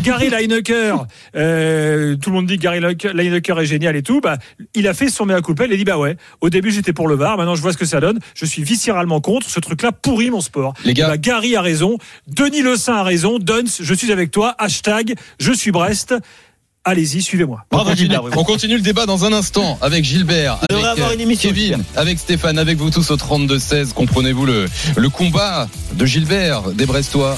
Gary, 0.00 0.30
pardon, 0.30 0.36
Lineker, 0.36 1.06
euh, 1.36 2.16
tout 2.16 2.30
le 2.30 2.36
monde 2.36 2.46
dit 2.46 2.56
que 2.58 2.62
Gary 2.62 2.80
Lineker 2.80 3.60
est 3.60 3.66
génial 3.66 3.96
et 3.96 4.02
tout, 4.02 4.20
bah, 4.20 4.38
il 4.74 4.86
a 4.86 4.94
fait 4.94 5.08
son 5.08 5.24
mea 5.26 5.40
culpa, 5.40 5.64
il 5.66 5.72
a 5.72 5.76
dit 5.76 5.84
bah 5.84 5.98
ouais, 5.98 6.16
au 6.40 6.50
début 6.50 6.70
j'étais 6.70 6.92
pour 6.92 7.08
le 7.08 7.14
VAR, 7.14 7.36
maintenant 7.36 7.54
je 7.54 7.62
vois 7.62 7.72
ce 7.72 7.78
que 7.78 7.86
ça 7.86 8.00
donne, 8.00 8.18
je 8.34 8.44
suis 8.44 8.62
viscéralement 8.62 9.20
contre, 9.20 9.48
ce 9.48 9.60
truc-là 9.60 9.92
pourrit 9.92 10.30
mon 10.30 10.40
sport. 10.40 10.74
Les 10.84 10.94
gars. 10.94 11.08
Bah, 11.08 11.16
Gary 11.16 11.56
a 11.56 11.62
raison, 11.62 11.96
Denis 12.26 12.62
Le 12.62 12.76
Saint 12.76 12.96
a 12.96 13.02
raison, 13.02 13.38
Duns, 13.38 13.64
je 13.80 13.94
suis 13.94 14.12
avec 14.12 14.30
toi, 14.30 14.54
hashtag, 14.58 15.14
je 15.40 15.52
suis 15.52 15.70
Brest. 15.70 16.14
Allez-y, 16.84 17.22
suivez-moi. 17.22 17.60
On 17.70 17.76
Bravo, 17.76 17.90
continue, 17.90 18.08
Gilbert, 18.08 18.24
oui. 18.24 18.30
on 18.36 18.42
continue 18.44 18.74
le 18.74 18.80
débat 18.82 19.06
dans 19.06 19.24
un 19.24 19.32
instant 19.32 19.78
avec 19.80 20.04
Gilbert, 20.04 20.58
avec 20.68 20.84
avoir 20.84 21.10
euh, 21.10 21.14
une 21.14 21.20
émission, 21.20 21.48
Kevin, 21.50 21.64
Gilbert. 21.76 21.84
avec 21.94 22.18
Stéphane, 22.18 22.58
avec 22.58 22.76
vous 22.76 22.90
tous 22.90 23.08
au 23.12 23.16
32-16. 23.16 23.92
Comprenez-vous 23.92 24.46
le, 24.46 24.66
le 24.96 25.08
combat 25.08 25.68
de 25.94 26.04
Gilbert 26.06 26.62
des 26.72 26.84
Brestois 26.86 27.36